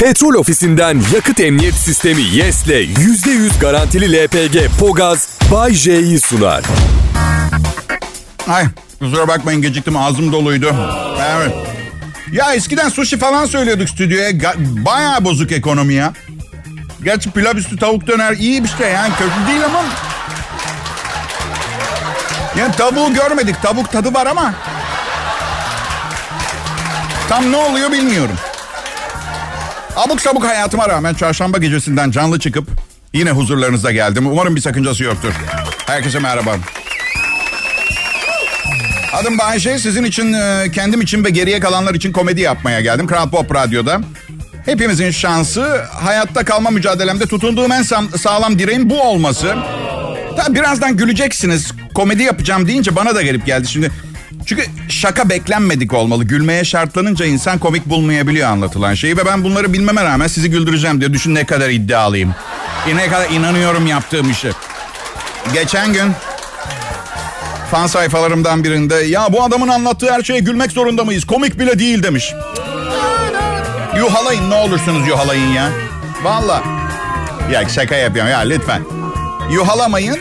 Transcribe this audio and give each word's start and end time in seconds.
Petrol 0.00 0.34
ofisinden 0.34 1.00
yakıt 1.14 1.40
emniyet 1.40 1.74
sistemi 1.74 2.22
YES'le 2.22 2.66
%100 2.68 3.60
garantili 3.60 4.24
LPG 4.24 4.78
Pogaz 4.80 5.28
Bay 5.52 5.72
J'yi 5.74 6.20
sunar. 6.20 6.62
Ay 8.48 8.64
kusura 8.98 9.28
bakmayın 9.28 9.62
geciktim 9.62 9.96
ağzım 9.96 10.32
doluydu. 10.32 10.74
Evet. 11.36 11.52
Ya 12.32 12.54
eskiden 12.54 12.88
sushi 12.88 13.18
falan 13.18 13.46
söylüyorduk 13.46 13.88
stüdyoya. 13.88 14.30
Ga- 14.30 14.84
Bayağı 14.84 15.24
bozuk 15.24 15.52
ekonomi 15.52 15.94
ya. 15.94 16.12
Gerçi 17.04 17.30
pilav 17.30 17.56
üstü 17.56 17.76
tavuk 17.76 18.06
döner 18.06 18.32
iyi 18.32 18.64
bir 18.64 18.68
şey 18.68 18.92
yani 18.92 19.12
kötü 19.18 19.46
değil 19.48 19.64
ama... 19.64 19.84
Yani 22.58 22.74
tavuğu 22.76 23.14
görmedik. 23.14 23.62
Tavuk 23.62 23.92
tadı 23.92 24.14
var 24.14 24.26
ama... 24.26 24.54
Tam 27.28 27.52
ne 27.52 27.56
oluyor 27.56 27.92
bilmiyorum. 27.92 28.36
Abuk 29.96 30.20
sabuk 30.20 30.44
hayatıma 30.44 30.88
rağmen 30.88 31.14
çarşamba 31.14 31.58
gecesinden 31.58 32.10
canlı 32.10 32.38
çıkıp 32.40 32.68
yine 33.12 33.30
huzurlarınıza 33.30 33.92
geldim. 33.92 34.26
Umarım 34.26 34.56
bir 34.56 34.60
sakıncası 34.60 35.04
yoktur. 35.04 35.32
Herkese 35.86 36.18
merhaba. 36.18 36.56
Adım 39.12 39.38
Bayşe. 39.38 39.78
Sizin 39.78 40.04
için, 40.04 40.32
e, 40.32 40.70
kendim 40.72 41.00
için 41.00 41.24
ve 41.24 41.30
geriye 41.30 41.60
kalanlar 41.60 41.94
için 41.94 42.12
komedi 42.12 42.40
yapmaya 42.40 42.80
geldim. 42.80 43.06
Kral 43.06 43.30
Pop 43.30 43.54
Radyo'da. 43.54 44.00
Hepimizin 44.64 45.10
şansı 45.10 45.84
hayatta 45.92 46.44
kalma 46.44 46.70
mücadelemde 46.70 47.26
tutunduğum 47.26 47.72
en 47.72 47.82
sağlam 48.16 48.58
direğin 48.58 48.90
bu 48.90 49.02
olması. 49.02 49.56
Tabii 50.36 50.58
birazdan 50.58 50.96
güleceksiniz. 50.96 51.72
Komedi 51.94 52.22
yapacağım 52.22 52.66
deyince 52.68 52.96
bana 52.96 53.14
da 53.14 53.22
gelip 53.22 53.46
geldi 53.46 53.68
şimdi. 53.68 53.90
Çünkü 54.46 54.64
şaka 54.88 55.28
beklenmedik 55.28 55.92
olmalı. 55.92 56.24
Gülmeye 56.24 56.64
şartlanınca 56.64 57.26
insan 57.26 57.58
komik 57.58 57.86
bulmayabiliyor 57.86 58.48
anlatılan 58.48 58.94
şeyi. 58.94 59.16
Ve 59.16 59.26
ben 59.26 59.44
bunları 59.44 59.72
bilmeme 59.72 60.04
rağmen 60.04 60.26
sizi 60.26 60.50
güldüreceğim 60.50 61.00
diye 61.00 61.12
düşün 61.12 61.34
ne 61.34 61.46
kadar 61.46 61.70
iddialıyım. 61.70 62.34
E, 62.90 62.96
Ne 62.96 63.08
kadar 63.08 63.30
inanıyorum 63.30 63.86
yaptığım 63.86 64.30
işe. 64.30 64.50
Geçen 65.52 65.92
gün 65.92 66.12
fan 67.70 67.86
sayfalarımdan 67.86 68.64
birinde 68.64 68.94
ya 68.94 69.32
bu 69.32 69.42
adamın 69.44 69.68
anlattığı 69.68 70.12
her 70.12 70.22
şeye 70.22 70.40
gülmek 70.40 70.72
zorunda 70.72 71.04
mıyız? 71.04 71.24
Komik 71.24 71.58
bile 71.58 71.78
değil 71.78 72.02
demiş. 72.02 72.34
Yuhalayın 73.96 74.50
ne 74.50 74.54
olursunuz 74.54 75.08
yuhalayın 75.08 75.52
ya. 75.52 75.68
Valla. 76.22 76.62
Ya 77.52 77.68
şaka 77.68 77.94
yapıyorum 77.94 78.30
ya 78.30 78.38
lütfen. 78.38 78.82
Yuhalamayın. 79.52 80.18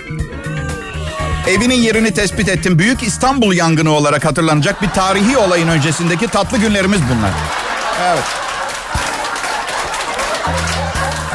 Evinin 1.48 1.76
yerini 1.76 2.14
tespit 2.14 2.50
ettim. 2.50 2.80
Büyük 2.80 3.04
İstanbul 3.04 3.54
yangını 3.54 3.92
olarak 3.92 4.26
hatırlanacak 4.26 4.82
bir 4.82 4.90
tarihi 4.90 5.38
olayın 5.38 5.68
öncesindeki 5.68 6.28
tatlı 6.28 6.58
günlerimiz 6.58 7.00
bunlar. 7.02 7.32
Evet. 8.02 8.24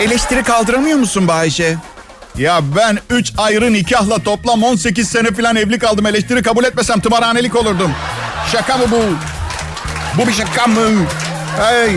Eleştiri 0.01 0.43
kaldıramıyor 0.43 0.99
musun 0.99 1.29
Bayşe? 1.29 1.77
Ya 2.39 2.61
ben 2.77 2.99
3 3.11 3.33
ayrı 3.39 3.73
nikahla 3.73 4.19
toplam 4.19 4.63
18 4.63 5.09
sene 5.09 5.31
falan 5.31 5.57
evli 5.57 5.79
kaldım. 5.79 6.07
Eleştiri 6.07 6.43
kabul 6.43 6.65
etmesem 6.65 7.01
tımarhanelik 7.01 7.57
olurdum. 7.57 7.93
Şaka 8.53 8.77
mı 8.79 8.85
bu? 8.91 9.03
Bu 10.23 10.27
bir 10.27 10.33
şaka 10.33 10.67
mı? 10.67 10.81
Hey. 11.59 11.97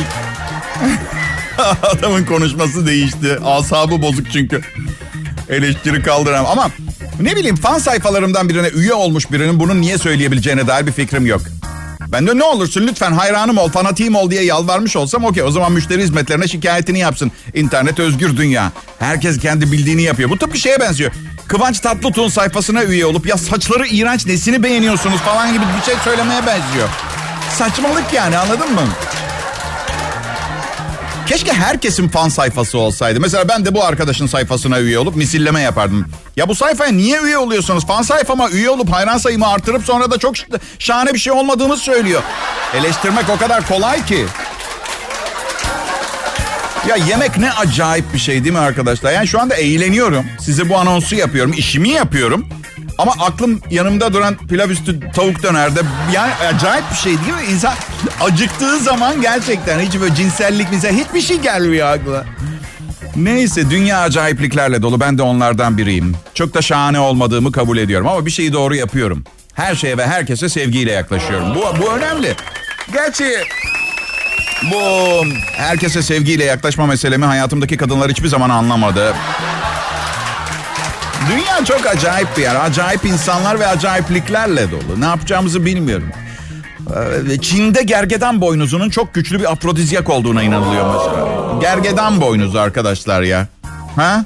Adamın 1.83 2.25
konuşması 2.25 2.87
değişti. 2.87 3.39
Asabı 3.45 4.01
bozuk 4.01 4.31
çünkü. 4.31 4.61
Eleştiri 5.49 6.03
kaldıramam. 6.03 6.51
Ama 6.51 6.69
ne 7.19 7.35
bileyim 7.35 7.55
fan 7.55 7.77
sayfalarımdan 7.79 8.49
birine 8.49 8.67
üye 8.67 8.93
olmuş 8.93 9.31
birinin 9.31 9.59
bunu 9.59 9.81
niye 9.81 9.97
söyleyebileceğine 9.97 10.67
dair 10.67 10.87
bir 10.87 10.91
fikrim 10.91 11.25
yok. 11.25 11.41
Ben 12.07 12.27
de 12.27 12.37
ne 12.37 12.43
olursun 12.43 12.87
lütfen 12.87 13.11
hayranım 13.11 13.57
ol, 13.57 13.69
fanatiyim 13.69 14.15
ol 14.15 14.31
diye 14.31 14.43
yalvarmış 14.43 14.95
olsam 14.95 15.23
okey. 15.23 15.43
O 15.43 15.51
zaman 15.51 15.71
müşteri 15.71 16.01
hizmetlerine 16.03 16.47
şikayetini 16.47 16.99
yapsın. 16.99 17.31
İnternet 17.53 17.99
özgür 17.99 18.37
dünya. 18.37 18.71
Herkes 18.99 19.39
kendi 19.39 19.71
bildiğini 19.71 20.01
yapıyor. 20.01 20.29
Bu 20.29 20.37
tıpkı 20.37 20.57
şeye 20.57 20.79
benziyor. 20.79 21.11
Kıvanç 21.47 21.79
Tatlıtuğ'un 21.79 22.29
sayfasına 22.29 22.83
üye 22.83 23.05
olup 23.05 23.27
ya 23.27 23.37
saçları 23.37 23.87
iğrenç 23.87 24.25
nesini 24.25 24.63
beğeniyorsunuz 24.63 25.17
falan 25.19 25.53
gibi 25.53 25.63
bir 25.79 25.85
şey 25.85 25.95
söylemeye 26.03 26.45
benziyor. 26.47 26.89
Saçmalık 27.57 28.13
yani 28.13 28.37
anladın 28.37 28.73
mı? 28.73 28.81
Keşke 31.27 31.53
herkesin 31.53 32.07
fan 32.07 32.29
sayfası 32.29 32.77
olsaydı. 32.77 33.19
Mesela 33.19 33.47
ben 33.49 33.65
de 33.65 33.73
bu 33.75 33.83
arkadaşın 33.83 34.27
sayfasına 34.27 34.79
üye 34.79 34.99
olup 34.99 35.15
misilleme 35.15 35.61
yapardım. 35.61 36.05
Ya 36.35 36.49
bu 36.49 36.55
sayfaya 36.55 36.91
niye 36.91 37.21
üye 37.21 37.37
oluyorsunuz? 37.37 37.87
Fan 37.87 38.01
sayfama 38.01 38.49
üye 38.49 38.69
olup 38.69 38.91
hayran 38.91 39.17
sayımı 39.17 39.47
artırıp 39.47 39.83
sonra 39.85 40.11
da 40.11 40.17
çok 40.17 40.33
şahane 40.79 41.13
bir 41.13 41.19
şey 41.19 41.33
olmadığımı 41.33 41.77
söylüyor. 41.77 42.21
Eleştirmek 42.75 43.29
o 43.29 43.37
kadar 43.37 43.67
kolay 43.67 44.05
ki. 44.05 44.25
Ya 46.89 46.95
yemek 46.95 47.37
ne 47.37 47.51
acayip 47.51 48.13
bir 48.13 48.19
şey 48.19 48.43
değil 48.43 48.53
mi 48.53 48.59
arkadaşlar? 48.59 49.11
Yani 49.11 49.27
şu 49.27 49.41
anda 49.41 49.55
eğleniyorum. 49.55 50.25
Size 50.39 50.69
bu 50.69 50.77
anonsu 50.77 51.15
yapıyorum. 51.15 51.53
işimi 51.57 51.89
yapıyorum. 51.89 52.47
Ama 52.97 53.11
aklım 53.19 53.59
yanımda 53.71 54.13
duran 54.13 54.35
pilav 54.49 54.69
üstü 54.69 55.11
tavuk 55.11 55.43
dönerde 55.43 55.79
yani 56.13 56.33
acayip 56.33 56.83
bir 56.91 56.95
şey 56.95 57.11
değil 57.11 57.47
mi? 57.47 57.53
İnsan 57.53 57.73
acıktığı 58.21 58.79
zaman 58.79 59.21
gerçekten 59.21 59.79
hiç 59.79 59.99
böyle 60.01 60.15
cinsellik 60.15 60.71
bize 60.71 60.93
hiçbir 60.93 61.21
şey 61.21 61.39
gelmiyor 61.39 61.87
akla. 61.87 62.25
Neyse 63.15 63.69
dünya 63.69 63.99
acayipliklerle 63.99 64.81
dolu 64.81 64.99
ben 64.99 65.17
de 65.17 65.21
onlardan 65.21 65.77
biriyim. 65.77 66.15
Çok 66.33 66.53
da 66.53 66.61
şahane 66.61 66.99
olmadığımı 66.99 67.51
kabul 67.51 67.77
ediyorum 67.77 68.07
ama 68.07 68.25
bir 68.25 68.31
şeyi 68.31 68.53
doğru 68.53 68.75
yapıyorum. 68.75 69.23
Her 69.53 69.75
şeye 69.75 69.97
ve 69.97 70.07
herkese 70.07 70.49
sevgiyle 70.49 70.91
yaklaşıyorum. 70.91 71.55
Bu, 71.55 71.81
bu 71.81 71.91
önemli. 71.93 72.35
Gerçi 72.93 73.37
bu 74.71 74.81
herkese 75.57 76.01
sevgiyle 76.01 76.43
yaklaşma 76.43 76.85
meselemi 76.85 77.25
hayatımdaki 77.25 77.77
kadınlar 77.77 78.11
hiçbir 78.11 78.27
zaman 78.27 78.49
anlamadı. 78.49 79.13
Dünya 81.31 81.65
çok 81.65 81.87
acayip 81.87 82.37
bir 82.37 82.41
yer. 82.41 82.55
Acayip 82.55 83.05
insanlar 83.05 83.59
ve 83.59 83.67
acayipliklerle 83.67 84.71
dolu. 84.71 85.01
Ne 85.01 85.05
yapacağımızı 85.05 85.65
bilmiyorum. 85.65 86.09
Ee, 87.31 87.37
Çin'de 87.41 87.83
gergedan 87.83 88.41
boynuzunun 88.41 88.89
çok 88.89 89.13
güçlü 89.13 89.39
bir 89.39 89.51
afrodizyak 89.51 90.09
olduğuna 90.09 90.43
inanılıyor 90.43 90.95
mesela. 90.95 91.27
Gergedan 91.61 92.21
boynuzu 92.21 92.59
arkadaşlar 92.59 93.21
ya. 93.21 93.47
Ha? 93.95 94.25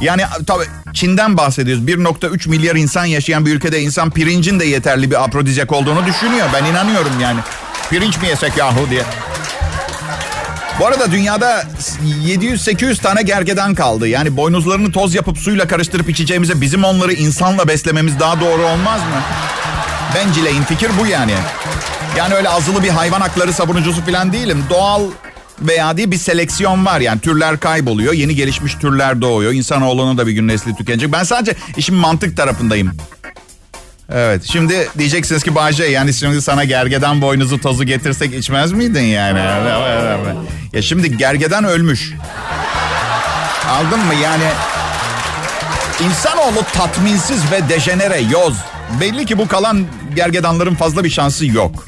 Yani 0.00 0.22
tabii 0.46 0.64
Çin'den 0.94 1.36
bahsediyoruz. 1.36 1.84
1.3 1.84 2.48
milyar 2.48 2.76
insan 2.76 3.04
yaşayan 3.04 3.46
bir 3.46 3.54
ülkede 3.54 3.80
insan 3.80 4.10
pirincin 4.10 4.60
de 4.60 4.64
yeterli 4.64 5.10
bir 5.10 5.24
afrodizyak 5.24 5.72
olduğunu 5.72 6.06
düşünüyor. 6.06 6.46
Ben 6.54 6.64
inanıyorum 6.64 7.20
yani. 7.20 7.40
Pirinç 7.90 8.22
mi 8.22 8.28
yesek 8.28 8.56
yahu 8.56 8.90
diye. 8.90 9.02
Bu 10.80 10.86
arada 10.86 11.12
dünyada 11.12 11.64
700-800 12.26 13.02
tane 13.02 13.22
gergedan 13.22 13.74
kaldı. 13.74 14.08
Yani 14.08 14.36
boynuzlarını 14.36 14.92
toz 14.92 15.14
yapıp 15.14 15.38
suyla 15.38 15.66
karıştırıp 15.66 16.08
içeceğimize 16.08 16.60
bizim 16.60 16.84
onları 16.84 17.12
insanla 17.12 17.68
beslememiz 17.68 18.20
daha 18.20 18.40
doğru 18.40 18.62
olmaz 18.62 19.00
mı? 19.00 19.22
Bencileyin 20.14 20.62
fikir 20.62 20.90
bu 21.02 21.06
yani. 21.06 21.34
Yani 22.16 22.34
öyle 22.34 22.48
azılı 22.48 22.82
bir 22.82 22.88
hayvan 22.88 23.20
hakları 23.20 23.52
savunucusu 23.52 24.04
falan 24.04 24.32
değilim. 24.32 24.64
Doğal 24.70 25.02
veya 25.60 25.96
diye 25.96 26.10
bir 26.10 26.16
seleksiyon 26.16 26.86
var. 26.86 27.00
Yani 27.00 27.20
türler 27.20 27.60
kayboluyor. 27.60 28.12
Yeni 28.12 28.34
gelişmiş 28.34 28.74
türler 28.74 29.20
doğuyor. 29.20 29.52
İnsanoğlunun 29.52 30.18
da 30.18 30.26
bir 30.26 30.32
gün 30.32 30.48
nesli 30.48 30.76
tükenecek. 30.76 31.12
Ben 31.12 31.24
sadece 31.24 31.54
işin 31.76 31.94
mantık 31.94 32.36
tarafındayım. 32.36 32.92
Evet 34.12 34.42
şimdi 34.52 34.88
diyeceksiniz 34.98 35.42
ki 35.42 35.54
Bahçe 35.54 35.84
yani 35.84 36.14
şimdi 36.14 36.42
sana 36.42 36.64
gergedan 36.64 37.22
boynuzu 37.22 37.60
tozu 37.60 37.84
getirsek 37.84 38.34
içmez 38.34 38.72
miydin 38.72 39.02
yani? 39.02 39.38
Ya 40.72 40.82
şimdi 40.82 41.16
gergedan 41.16 41.64
ölmüş. 41.64 42.12
Aldın 43.70 44.00
mı 44.00 44.14
yani? 44.22 44.44
İnsanoğlu 46.04 46.62
tatminsiz 46.72 47.50
ve 47.52 47.68
dejenere, 47.68 48.20
yoz. 48.20 48.54
Belli 49.00 49.26
ki 49.26 49.38
bu 49.38 49.48
kalan 49.48 49.86
gergedanların 50.16 50.74
fazla 50.74 51.04
bir 51.04 51.10
şansı 51.10 51.46
yok. 51.46 51.86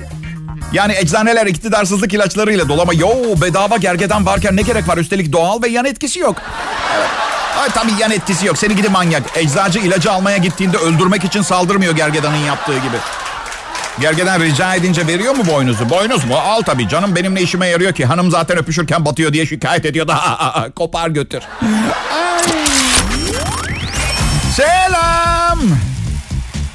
Yani 0.72 0.94
eczaneler 0.97 1.47
iktidarsızlık 1.47 2.14
ilaçlarıyla 2.14 2.69
dolu 2.69 2.82
ama 2.82 2.94
yo 2.94 3.09
bedava 3.42 3.76
gergedan 3.76 4.26
varken 4.26 4.56
ne 4.56 4.62
gerek 4.62 4.89
var? 4.89 4.97
Üstelik 4.97 5.33
doğal 5.33 5.62
ve 5.62 5.68
yan 5.68 5.84
etkisi 5.84 6.18
yok. 6.18 6.36
Ay, 7.58 7.68
tabii 7.74 7.92
yan 8.00 8.10
etkisi 8.10 8.47
yok. 8.47 8.58
Seni 8.58 8.76
gidi 8.76 8.88
manyak. 8.88 9.22
Eczacı 9.36 9.78
ilacı 9.78 10.12
almaya 10.12 10.36
gittiğinde 10.36 10.76
öldürmek 10.76 11.24
için 11.24 11.42
saldırmıyor 11.42 11.97
gergedanın 11.97 12.36
yaptığı 12.36 12.74
gibi. 12.78 12.97
Gergedan 14.00 14.41
rica 14.41 14.74
edince 14.74 15.06
veriyor 15.06 15.34
mu 15.34 15.47
boynuzu? 15.47 15.91
Boynuz 15.91 16.24
mu? 16.24 16.34
Al 16.36 16.62
tabii 16.62 16.88
canım 16.88 17.16
benim 17.16 17.34
ne 17.34 17.41
işime 17.42 17.66
yarıyor 17.66 17.92
ki? 17.92 18.06
Hanım 18.06 18.30
zaten 18.30 18.58
öpüşürken 18.58 19.04
batıyor 19.04 19.32
diye 19.32 19.47
şikayet 19.47 19.84
ediyor 19.84 20.08
da 20.08 20.18
kopar 20.76 21.08
götür. 21.08 21.42
Selam. 24.56 25.58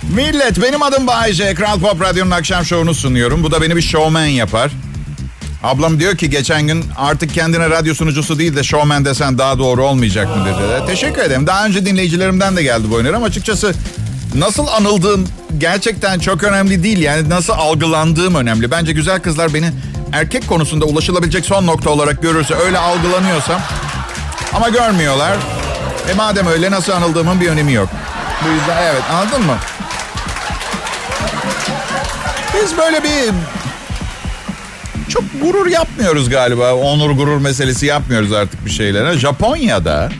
Millet 0.04 0.62
benim 0.62 0.82
adım 0.84 1.08
Bayece. 1.08 1.56
Kral 1.56 1.80
Pop 1.80 2.02
Radyo'nun 2.02 2.32
akşam 2.32 2.66
şovunu 2.66 2.94
sunuyorum. 2.94 3.44
Bu 3.44 3.52
da 3.52 3.62
beni 3.62 3.76
bir 3.76 3.82
showman 3.82 4.26
yapar. 4.26 4.72
Ablam 5.66 6.00
diyor 6.00 6.18
ki 6.18 6.30
geçen 6.30 6.68
gün 6.68 6.86
artık 6.98 7.34
kendine 7.34 7.70
radyo 7.70 7.94
sunucusu 7.94 8.40
değil 8.40 8.56
de 8.56 8.64
showman 8.64 9.06
desen 9.06 9.38
daha 9.38 9.60
doğru 9.60 9.86
olmayacak 9.86 10.38
mı 10.38 10.46
dedi. 10.46 10.86
Teşekkür 10.88 11.22
ederim. 11.22 11.48
Daha 11.48 11.66
önce 11.66 11.86
dinleyicilerimden 11.86 12.58
de 12.58 12.64
geldi 12.64 12.84
bu 12.92 13.00
öneri 13.00 13.16
ama 13.16 13.26
açıkçası 13.26 13.74
nasıl 14.36 14.68
anıldığım 14.68 15.28
gerçekten 15.58 16.20
çok 16.20 16.44
önemli 16.44 16.84
değil. 16.84 17.00
Yani 17.00 17.30
nasıl 17.30 17.54
algılandığım 17.54 18.36
önemli. 18.36 18.72
Bence 18.72 18.92
güzel 18.92 19.22
kızlar 19.22 19.54
beni 19.54 19.72
erkek 20.14 20.48
konusunda 20.48 20.86
ulaşılabilecek 20.86 21.46
son 21.46 21.68
nokta 21.68 21.90
olarak 21.90 22.22
görürse 22.22 22.56
öyle 22.56 22.78
algılanıyorsam 22.78 23.62
ama 24.54 24.70
görmüyorlar. 24.70 25.38
E 26.12 26.14
madem 26.14 26.48
öyle 26.48 26.72
nasıl 26.72 26.92
anıldığımın 26.92 27.42
bir 27.42 27.50
önemi 27.50 27.74
yok. 27.74 27.90
Bu 28.46 28.52
yüzden 28.52 28.84
evet 28.84 29.04
anladın 29.12 29.46
mı? 29.46 29.58
Biz 32.54 32.78
böyle 32.78 33.04
bir 33.04 33.34
çok 35.16 35.24
gurur 35.42 35.68
yapmıyoruz 35.68 36.30
galiba. 36.30 36.74
Onur 36.74 37.12
gurur 37.12 37.38
meselesi 37.38 37.86
yapmıyoruz 37.86 38.32
artık 38.32 38.66
bir 38.66 38.72
şeylere. 38.72 39.18
Japonya'da 39.18 40.12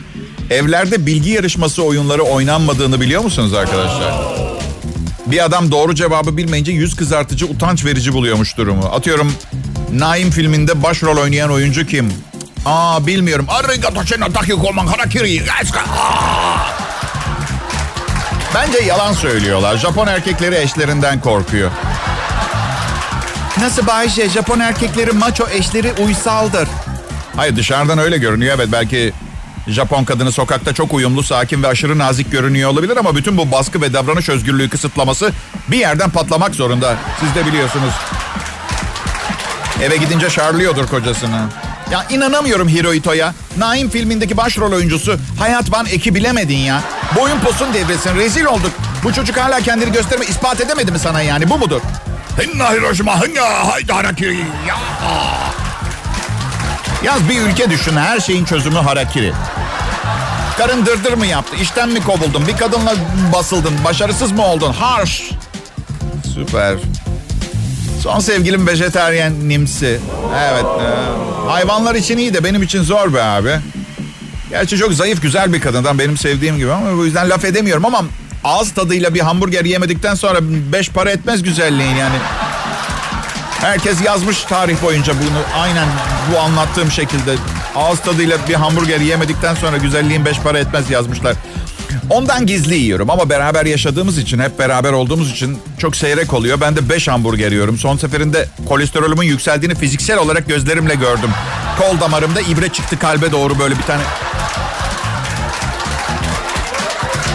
evlerde 0.50 1.06
bilgi 1.06 1.30
yarışması 1.30 1.82
oyunları 1.82 2.22
oynanmadığını 2.22 3.00
biliyor 3.00 3.22
musunuz 3.22 3.54
arkadaşlar? 3.54 4.14
Bir 5.26 5.44
adam 5.44 5.70
doğru 5.70 5.94
cevabı 5.94 6.36
bilmeyince 6.36 6.72
yüz 6.72 6.96
kızartıcı, 6.96 7.46
utanç 7.46 7.84
verici 7.84 8.12
buluyormuş 8.12 8.56
durumu. 8.56 8.84
Atıyorum 8.86 9.32
Naim 9.92 10.30
filminde 10.30 10.82
başrol 10.82 11.16
oynayan 11.16 11.50
oyuncu 11.50 11.86
kim? 11.86 12.12
Aa 12.66 13.06
bilmiyorum. 13.06 13.46
Bence 18.54 18.78
yalan 18.78 19.12
söylüyorlar. 19.12 19.76
Japon 19.76 20.06
erkekleri 20.06 20.54
eşlerinden 20.56 21.20
korkuyor. 21.20 21.70
Nasıl 23.60 23.86
Bayşe? 23.86 24.28
Japon 24.28 24.60
erkekleri 24.60 25.12
maço 25.12 25.46
eşleri 25.52 25.92
uysaldır. 25.92 26.68
Hayır 27.36 27.56
dışarıdan 27.56 27.98
öyle 27.98 28.18
görünüyor. 28.18 28.54
Evet 28.56 28.68
belki 28.72 29.12
Japon 29.68 30.04
kadını 30.04 30.32
sokakta 30.32 30.74
çok 30.74 30.94
uyumlu, 30.94 31.22
sakin 31.22 31.62
ve 31.62 31.66
aşırı 31.66 31.98
nazik 31.98 32.32
görünüyor 32.32 32.70
olabilir 32.70 32.96
ama 32.96 33.16
bütün 33.16 33.38
bu 33.38 33.52
baskı 33.52 33.80
ve 33.82 33.92
davranış 33.92 34.28
özgürlüğü 34.28 34.68
kısıtlaması 34.68 35.32
bir 35.68 35.78
yerden 35.78 36.10
patlamak 36.10 36.54
zorunda. 36.54 36.96
Siz 37.20 37.34
de 37.34 37.46
biliyorsunuz. 37.46 37.92
Eve 39.82 39.96
gidince 39.96 40.30
şarlıyordur 40.30 40.86
kocasını. 40.86 41.40
Ya 41.90 42.06
inanamıyorum 42.10 42.68
Hirohito'ya. 42.68 43.34
Naim 43.58 43.90
filmindeki 43.90 44.36
başrol 44.36 44.72
oyuncusu 44.72 45.18
Hayat 45.38 45.72
Van 45.72 45.86
Eki 45.86 46.14
bilemedin 46.14 46.56
ya. 46.58 46.82
Boyun 47.16 47.40
posun 47.40 47.74
devresin 47.74 48.16
rezil 48.16 48.44
olduk. 48.44 48.72
Bu 49.04 49.12
çocuk 49.12 49.36
hala 49.36 49.60
kendini 49.60 49.92
gösterme 49.92 50.24
ispat 50.26 50.60
edemedi 50.60 50.92
mi 50.92 50.98
sana 50.98 51.22
yani 51.22 51.50
bu 51.50 51.58
mudur? 51.58 51.80
Hinna 52.42 52.72
Hiroşima 52.72 53.22
hinna 53.22 53.72
hayda 53.72 53.96
harakiri 53.96 54.36
ya. 54.68 54.76
Yaz 57.04 57.28
bir 57.28 57.40
ülke 57.40 57.70
düşün 57.70 57.96
her 57.96 58.20
şeyin 58.20 58.44
çözümü 58.44 58.78
harakiri. 58.78 59.32
Karın 60.58 60.86
dırdır 60.86 61.12
mı 61.12 61.26
yaptı? 61.26 61.56
İşten 61.62 61.88
mi 61.88 62.00
kovuldun? 62.04 62.46
Bir 62.46 62.56
kadınla 62.56 62.94
basıldın? 63.32 63.72
Başarısız 63.84 64.32
mı 64.32 64.44
oldun? 64.46 64.72
Harş. 64.72 65.22
Süper. 66.34 66.76
Son 68.02 68.18
sevgilim 68.18 68.66
vejeteryen 68.66 69.48
nimsi. 69.48 70.00
Evet. 70.38 70.64
E, 70.64 71.48
hayvanlar 71.50 71.94
için 71.94 72.18
iyi 72.18 72.34
de 72.34 72.44
benim 72.44 72.62
için 72.62 72.82
zor 72.82 73.14
be 73.14 73.22
abi. 73.22 73.56
Gerçi 74.50 74.78
çok 74.78 74.92
zayıf 74.92 75.22
güzel 75.22 75.52
bir 75.52 75.60
kadından 75.60 75.98
benim 75.98 76.16
sevdiğim 76.16 76.56
gibi 76.56 76.72
ama 76.72 76.96
bu 76.96 77.04
yüzden 77.04 77.30
laf 77.30 77.44
edemiyorum 77.44 77.84
ama 77.84 78.04
ağız 78.46 78.74
tadıyla 78.74 79.14
bir 79.14 79.20
hamburger 79.20 79.64
yemedikten 79.64 80.14
sonra 80.14 80.38
beş 80.72 80.90
para 80.90 81.10
etmez 81.10 81.42
güzelliğin 81.42 81.96
yani. 81.96 82.16
Herkes 83.60 84.04
yazmış 84.04 84.44
tarih 84.44 84.82
boyunca 84.82 85.12
bunu 85.14 85.62
aynen 85.62 85.88
bu 86.32 86.38
anlattığım 86.38 86.90
şekilde. 86.90 87.34
Ağız 87.76 88.00
tadıyla 88.00 88.38
bir 88.48 88.54
hamburger 88.54 89.00
yemedikten 89.00 89.54
sonra 89.54 89.76
güzelliğin 89.76 90.24
beş 90.24 90.40
para 90.40 90.58
etmez 90.58 90.90
yazmışlar. 90.90 91.36
Ondan 92.10 92.46
gizli 92.46 92.76
yiyorum 92.76 93.10
ama 93.10 93.30
beraber 93.30 93.66
yaşadığımız 93.66 94.18
için, 94.18 94.38
hep 94.38 94.58
beraber 94.58 94.92
olduğumuz 94.92 95.30
için 95.30 95.58
çok 95.78 95.96
seyrek 95.96 96.34
oluyor. 96.34 96.60
Ben 96.60 96.76
de 96.76 96.88
5 96.88 97.08
hamburger 97.08 97.52
yiyorum. 97.52 97.78
Son 97.78 97.96
seferinde 97.96 98.48
kolesterolümün 98.68 99.26
yükseldiğini 99.26 99.74
fiziksel 99.74 100.18
olarak 100.18 100.48
gözlerimle 100.48 100.94
gördüm. 100.94 101.30
Kol 101.78 102.00
damarımda 102.00 102.40
ibre 102.40 102.68
çıktı 102.68 102.98
kalbe 102.98 103.32
doğru 103.32 103.58
böyle 103.58 103.78
bir 103.78 103.82
tane. 103.82 104.02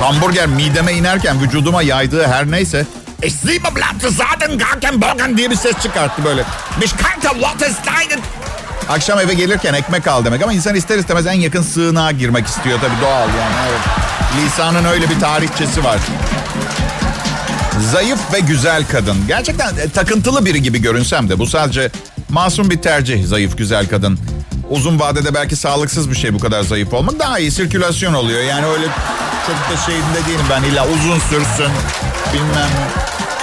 Hamburger 0.02 0.48
mideme 0.48 0.94
inerken 0.94 1.42
vücuduma 1.42 1.82
yaydığı 1.82 2.28
her 2.28 2.52
neyse 2.52 2.86
Ich 3.24 3.46
liebe 3.46 3.76
Blatte 3.76 4.10
zaten 4.10 4.58
garken 4.58 5.02
borgen 5.02 5.38
diye 5.38 5.52
bir 5.52 5.56
ses 5.56 5.80
çıkarttı 5.84 6.24
böyle. 6.26 6.44
Mich 6.80 6.94
kannte 6.98 7.42
deinen... 7.86 8.20
Akşam 8.90 9.20
eve 9.20 9.34
gelirken 9.34 9.74
ekmek 9.74 10.08
al 10.08 10.26
demek 10.26 10.44
ama 10.44 10.54
insan 10.54 10.76
ister 10.76 10.98
istemez 10.98 11.28
en 11.28 11.34
yakın 11.34 11.62
sığınağa 11.62 12.12
girmek 12.12 12.48
istiyor 12.48 12.80
tabii 12.80 13.02
doğal 13.02 13.28
yani. 13.28 13.56
Evet. 13.70 13.80
Lisanın 14.46 14.86
öyle 14.86 15.10
bir 15.10 15.20
tarihçesi 15.20 15.84
var. 15.84 15.98
Zayıf 17.92 18.34
ve 18.34 18.40
güzel 18.40 18.84
kadın. 18.92 19.18
Gerçekten 19.28 19.76
e, 19.78 19.90
takıntılı 19.90 20.46
biri 20.46 20.62
gibi 20.62 20.82
görünsem 20.82 21.30
de 21.30 21.40
bu 21.40 21.48
sadece 21.48 21.92
masum 22.30 22.70
bir 22.70 22.82
tercih 22.82 23.26
zayıf 23.26 23.58
güzel 23.58 23.90
kadın. 23.90 24.20
Uzun 24.70 25.00
vadede 25.00 25.34
belki 25.34 25.56
sağlıksız 25.56 26.10
bir 26.10 26.16
şey 26.16 26.34
bu 26.34 26.40
kadar 26.40 26.64
zayıf 26.64 26.94
olmak. 26.94 27.20
Daha 27.20 27.40
iyi 27.40 27.52
sirkülasyon 27.52 28.14
oluyor. 28.14 28.44
Yani 28.44 28.66
öyle 28.66 28.86
çok 29.48 29.56
da 29.56 29.82
şeyinde 29.86 30.28
değilim 30.28 30.46
ben 30.50 30.64
illa 30.64 30.88
uzun 30.88 31.20
sürsün 31.20 31.72
bilmem. 32.34 32.70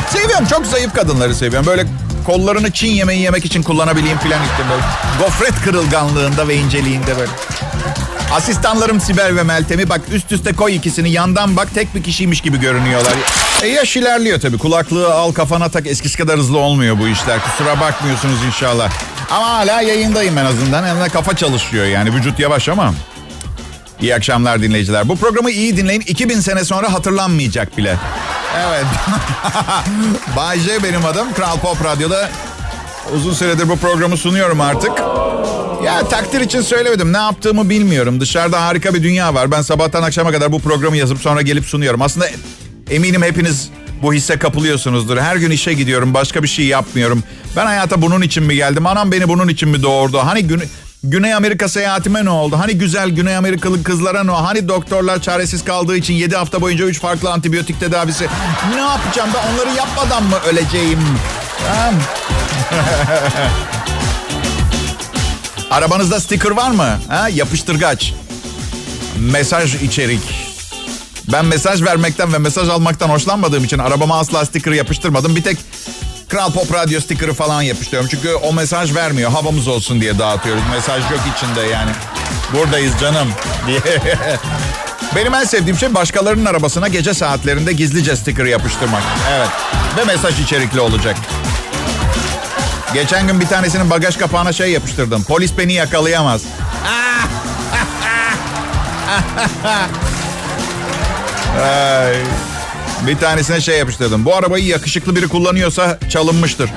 Seviyorum 0.08 0.46
çok 0.46 0.66
zayıf 0.66 0.94
kadınları 0.94 1.34
seviyorum. 1.34 1.66
Böyle 1.66 1.86
kollarını 2.26 2.70
Çin 2.70 2.90
yemeği 2.90 3.20
yemek 3.20 3.44
için 3.44 3.62
kullanabileyim 3.62 4.18
falan 4.18 4.42
işte 4.42 4.64
böyle. 4.70 4.82
Gofret 5.18 5.64
kırılganlığında 5.64 6.48
ve 6.48 6.54
inceliğinde 6.54 7.16
böyle. 7.18 7.30
Asistanlarım 8.32 9.00
Sibel 9.00 9.36
ve 9.36 9.42
Meltem'i 9.42 9.88
bak 9.88 10.00
üst 10.12 10.32
üste 10.32 10.52
koy 10.52 10.76
ikisini 10.76 11.10
yandan 11.10 11.56
bak 11.56 11.68
tek 11.74 11.94
bir 11.94 12.02
kişiymiş 12.02 12.40
gibi 12.40 12.60
görünüyorlar. 12.60 13.12
E 13.62 13.66
yaş 13.66 13.96
ilerliyor 13.96 14.40
tabii 14.40 14.58
kulaklığı 14.58 15.14
al 15.14 15.32
kafana 15.32 15.68
tak 15.68 15.86
eskisi 15.86 16.18
kadar 16.18 16.38
hızlı 16.38 16.58
olmuyor 16.58 16.98
bu 16.98 17.08
işler 17.08 17.40
kusura 17.44 17.80
bakmıyorsunuz 17.80 18.44
inşallah. 18.46 18.90
Ama 19.30 19.46
hala 19.48 19.80
yayındayım 19.80 20.38
en 20.38 20.44
azından 20.44 20.84
en 20.84 21.08
kafa 21.08 21.36
çalışıyor 21.36 21.84
yani 21.86 22.14
vücut 22.14 22.38
yavaş 22.38 22.68
ama. 22.68 22.94
İyi 24.02 24.14
akşamlar 24.14 24.62
dinleyiciler. 24.62 25.08
Bu 25.08 25.16
programı 25.16 25.50
iyi 25.50 25.76
dinleyin 25.76 26.00
2000 26.00 26.40
sene 26.40 26.64
sonra 26.64 26.92
hatırlanmayacak 26.92 27.78
bile. 27.78 27.96
Evet. 28.68 28.84
Bay 30.36 30.58
J 30.60 30.82
benim 30.82 31.04
adım. 31.04 31.32
Kral 31.34 31.58
Pop 31.58 31.84
Radyo'da 31.84 32.30
uzun 33.14 33.32
süredir 33.32 33.68
bu 33.68 33.76
programı 33.76 34.16
sunuyorum 34.16 34.60
artık. 34.60 34.92
Ya 35.84 36.08
takdir 36.08 36.40
için 36.40 36.60
söylemedim. 36.60 37.12
Ne 37.12 37.18
yaptığımı 37.18 37.70
bilmiyorum. 37.70 38.20
Dışarıda 38.20 38.66
harika 38.66 38.94
bir 38.94 39.02
dünya 39.02 39.34
var. 39.34 39.50
Ben 39.50 39.62
sabahtan 39.62 40.02
akşama 40.02 40.32
kadar 40.32 40.52
bu 40.52 40.60
programı 40.60 40.96
yazıp 40.96 41.18
sonra 41.20 41.42
gelip 41.42 41.64
sunuyorum. 41.64 42.02
Aslında 42.02 42.26
eminim 42.90 43.22
hepiniz 43.22 43.68
bu 44.02 44.14
hisse 44.14 44.38
kapılıyorsunuzdur. 44.38 45.16
Her 45.16 45.36
gün 45.36 45.50
işe 45.50 45.72
gidiyorum. 45.72 46.14
Başka 46.14 46.42
bir 46.42 46.48
şey 46.48 46.66
yapmıyorum. 46.66 47.22
Ben 47.56 47.66
hayata 47.66 48.02
bunun 48.02 48.22
için 48.22 48.42
mi 48.42 48.56
geldim? 48.56 48.86
Anam 48.86 49.12
beni 49.12 49.28
bunun 49.28 49.48
için 49.48 49.68
mi 49.68 49.82
doğurdu? 49.82 50.18
Hani 50.18 50.42
gün, 50.46 50.62
Güney 51.04 51.34
Amerika 51.34 51.68
seyahatime 51.68 52.24
ne 52.24 52.30
oldu? 52.30 52.58
Hani 52.58 52.78
güzel 52.78 53.10
Güney 53.10 53.36
Amerikalı 53.36 53.82
kızlara 53.82 54.24
ne 54.24 54.30
oldu? 54.30 54.46
Hani 54.46 54.68
doktorlar 54.68 55.22
çaresiz 55.22 55.64
kaldığı 55.64 55.96
için 55.96 56.14
7 56.14 56.36
hafta 56.36 56.60
boyunca 56.60 56.84
3 56.84 57.00
farklı 57.00 57.30
antibiyotik 57.30 57.80
tedavisi. 57.80 58.26
Ne 58.74 58.80
yapacağım 58.80 59.30
ben 59.34 59.54
onları 59.54 59.76
yapmadan 59.76 60.22
mı 60.22 60.36
öleceğim? 60.50 61.00
Arabanızda 65.70 66.20
sticker 66.20 66.50
var 66.50 66.70
mı? 66.70 66.98
Ha? 67.08 67.28
Yapıştırgaç. 67.28 68.14
Mesaj 69.18 69.74
içerik. 69.82 70.48
Ben 71.32 71.44
mesaj 71.44 71.82
vermekten 71.82 72.32
ve 72.32 72.38
mesaj 72.38 72.68
almaktan 72.68 73.08
hoşlanmadığım 73.08 73.64
için 73.64 73.78
arabama 73.78 74.18
asla 74.18 74.44
sticker 74.44 74.72
yapıştırmadım. 74.72 75.36
Bir 75.36 75.42
tek 75.42 75.58
Kral 76.28 76.52
Pop 76.52 76.74
Radyo 76.74 77.00
stikeri 77.00 77.34
falan 77.34 77.62
yapıştırıyorum. 77.62 78.08
Çünkü 78.10 78.34
o 78.34 78.52
mesaj 78.52 78.94
vermiyor. 78.94 79.30
Havamız 79.30 79.68
olsun 79.68 80.00
diye 80.00 80.18
dağıtıyoruz. 80.18 80.62
Mesaj 80.70 81.10
yok 81.10 81.20
içinde 81.36 81.60
yani. 81.60 81.90
Buradayız 82.52 82.92
canım 83.00 83.28
diye. 83.66 83.80
Benim 85.16 85.34
en 85.34 85.44
sevdiğim 85.44 85.78
şey 85.78 85.94
başkalarının 85.94 86.44
arabasına 86.44 86.88
gece 86.88 87.14
saatlerinde 87.14 87.72
gizlice 87.72 88.16
sticker 88.16 88.44
yapıştırmak. 88.44 89.02
Evet. 89.36 89.48
Ve 89.96 90.04
mesaj 90.04 90.40
içerikli 90.40 90.80
olacak. 90.80 91.16
Geçen 92.94 93.26
gün 93.26 93.40
bir 93.40 93.46
tanesinin 93.46 93.90
bagaj 93.90 94.16
kapağına 94.16 94.52
şey 94.52 94.70
yapıştırdım. 94.70 95.24
Polis 95.24 95.58
beni 95.58 95.72
yakalayamaz. 95.72 96.42
Ay. 101.62 102.16
Bir 103.06 103.18
tanesine 103.18 103.60
şey 103.60 103.78
yapıştırdım. 103.78 104.24
Bu 104.24 104.34
arabayı 104.36 104.64
yakışıklı 104.64 105.16
biri 105.16 105.28
kullanıyorsa 105.28 105.98
çalınmıştır. 106.10 106.70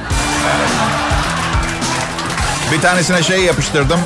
Bir 2.71 2.81
tanesine 2.81 3.23
şey 3.23 3.39
yapıştırdım. 3.39 3.99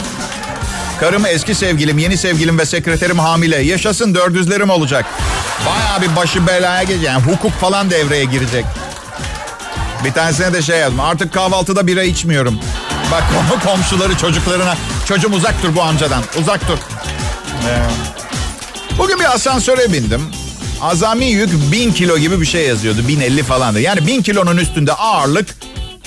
Karım, 0.99 1.25
eski 1.25 1.55
sevgilim, 1.55 1.97
yeni 1.97 2.17
sevgilim 2.17 2.59
ve 2.59 2.65
sekreterim 2.65 3.19
hamile. 3.19 3.57
Yaşasın 3.57 4.15
dördüzlerim 4.15 4.69
olacak. 4.69 5.05
Baya 5.65 6.01
bir 6.01 6.15
başı 6.15 6.47
belaya 6.47 6.83
gelecek. 6.83 7.07
Yani 7.07 7.23
hukuk 7.23 7.51
falan 7.51 7.89
devreye 7.89 8.25
girecek. 8.25 8.65
Bir 10.05 10.11
tanesine 10.13 10.53
de 10.53 10.61
şey 10.61 10.79
yazdım. 10.79 10.99
Artık 10.99 11.33
kahvaltıda 11.33 11.87
bira 11.87 12.03
içmiyorum. 12.03 12.59
Bak 13.11 13.23
komşuları 13.63 14.17
çocuklarına. 14.17 14.77
Çocuğum 15.07 15.31
uzak 15.33 15.63
dur 15.63 15.75
bu 15.75 15.81
amcadan. 15.83 16.23
Uzak 16.39 16.67
dur. 16.67 16.77
Ee, 17.67 17.79
bugün 18.97 19.19
bir 19.19 19.33
asansöre 19.35 19.93
bindim. 19.93 20.21
Azami 20.81 21.25
yük 21.25 21.71
1000 21.71 21.93
kilo 21.93 22.17
gibi 22.17 22.41
bir 22.41 22.45
şey 22.45 22.67
yazıyordu. 22.67 23.07
1050 23.07 23.43
falandı. 23.43 23.79
Yani 23.81 24.07
1000 24.07 24.21
kilonun 24.21 24.57
üstünde 24.57 24.93
ağırlık 24.93 25.55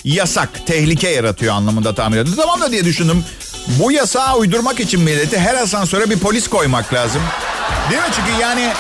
yasak, 0.05 0.67
tehlike 0.67 1.09
yaratıyor 1.09 1.55
anlamında 1.55 1.95
tahmin 1.95 2.17
ediyorum. 2.17 2.43
Tamam 2.43 2.61
da 2.61 2.71
diye 2.73 2.85
düşündüm. 2.85 3.25
Bu 3.67 3.93
yasağı 3.93 4.37
uydurmak 4.37 4.81
için 4.81 5.01
milleti 5.01 5.39
her 5.39 5.55
asansöre 5.55 6.11
bir 6.11 6.19
polis 6.19 6.49
koymak 6.49 6.95
lazım. 6.95 7.23
Değil 7.91 8.03
mi? 8.03 8.09
Çünkü 8.17 8.43
yani 8.43 8.73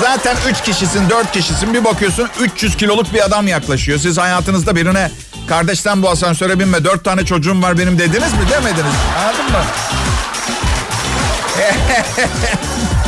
Zaten 0.00 0.36
3 0.50 0.62
kişisin, 0.62 1.10
4 1.10 1.32
kişisin. 1.32 1.74
Bir 1.74 1.84
bakıyorsun 1.84 2.28
300 2.40 2.76
kiloluk 2.76 3.14
bir 3.14 3.24
adam 3.24 3.48
yaklaşıyor. 3.48 3.98
Siz 3.98 4.18
hayatınızda 4.18 4.76
birine 4.76 5.10
kardeşten 5.48 6.02
bu 6.02 6.10
asansöre 6.10 6.58
binme 6.58 6.84
4 6.84 7.04
tane 7.04 7.24
çocuğum 7.24 7.62
var 7.62 7.78
benim 7.78 7.98
dediniz 7.98 8.32
mi? 8.32 8.40
Demediniz. 8.50 8.94
Anladın 9.18 9.44
mı? 9.52 9.64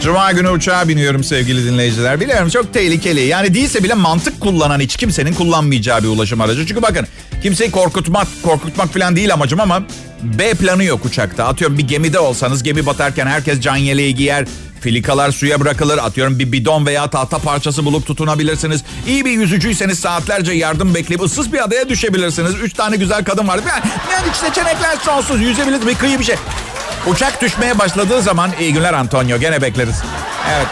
Cuma 0.00 0.32
günü 0.32 0.48
uçağa 0.48 0.88
biniyorum 0.88 1.24
sevgili 1.24 1.64
dinleyiciler. 1.64 2.20
Biliyorum 2.20 2.48
çok 2.48 2.74
tehlikeli. 2.74 3.20
Yani 3.20 3.54
değilse 3.54 3.84
bile 3.84 3.94
mantık 3.94 4.40
kullanan 4.40 4.80
hiç 4.80 4.96
kimsenin 4.96 5.34
kullanmayacağı 5.34 6.02
bir 6.02 6.08
ulaşım 6.08 6.40
aracı. 6.40 6.66
Çünkü 6.66 6.82
bakın 6.82 7.06
kimseyi 7.42 7.70
korkutmak, 7.70 8.28
korkutmak 8.42 8.92
falan 8.92 9.16
değil 9.16 9.32
amacım 9.32 9.60
ama 9.60 9.82
B 10.22 10.54
planı 10.54 10.84
yok 10.84 11.04
uçakta. 11.04 11.44
Atıyorum 11.44 11.78
bir 11.78 11.88
gemide 11.88 12.18
olsanız 12.18 12.62
gemi 12.62 12.86
batarken 12.86 13.26
herkes 13.26 13.60
can 13.60 13.76
yeleği 13.76 14.14
giyer. 14.14 14.44
Filikalar 14.80 15.30
suya 15.30 15.60
bırakılır. 15.60 15.98
Atıyorum 15.98 16.38
bir 16.38 16.52
bidon 16.52 16.86
veya 16.86 17.10
tahta 17.10 17.38
parçası 17.38 17.84
bulup 17.84 18.06
tutunabilirsiniz. 18.06 18.84
İyi 19.06 19.24
bir 19.24 19.30
yüzücüyseniz 19.30 19.98
saatlerce 19.98 20.52
yardım 20.52 20.94
bekleyip 20.94 21.22
ıssız 21.22 21.52
bir 21.52 21.64
adaya 21.64 21.88
düşebilirsiniz. 21.88 22.54
Üç 22.62 22.74
tane 22.74 22.96
güzel 22.96 23.24
kadın 23.24 23.48
var. 23.48 23.60
Yani, 23.68 23.82
yani 24.12 24.26
seçenekler 24.34 24.96
sonsuz. 24.96 25.40
Yüzebilirsiniz 25.40 25.86
bir 25.86 25.94
kıyı 25.94 26.18
bir 26.18 26.24
şey. 26.24 26.36
Uçak 27.08 27.42
düşmeye 27.42 27.78
başladığı 27.78 28.22
zaman 28.22 28.50
iyi 28.60 28.72
günler 28.72 28.94
Antonio 28.94 29.38
gene 29.38 29.62
bekleriz. 29.62 29.96
Evet. 30.56 30.66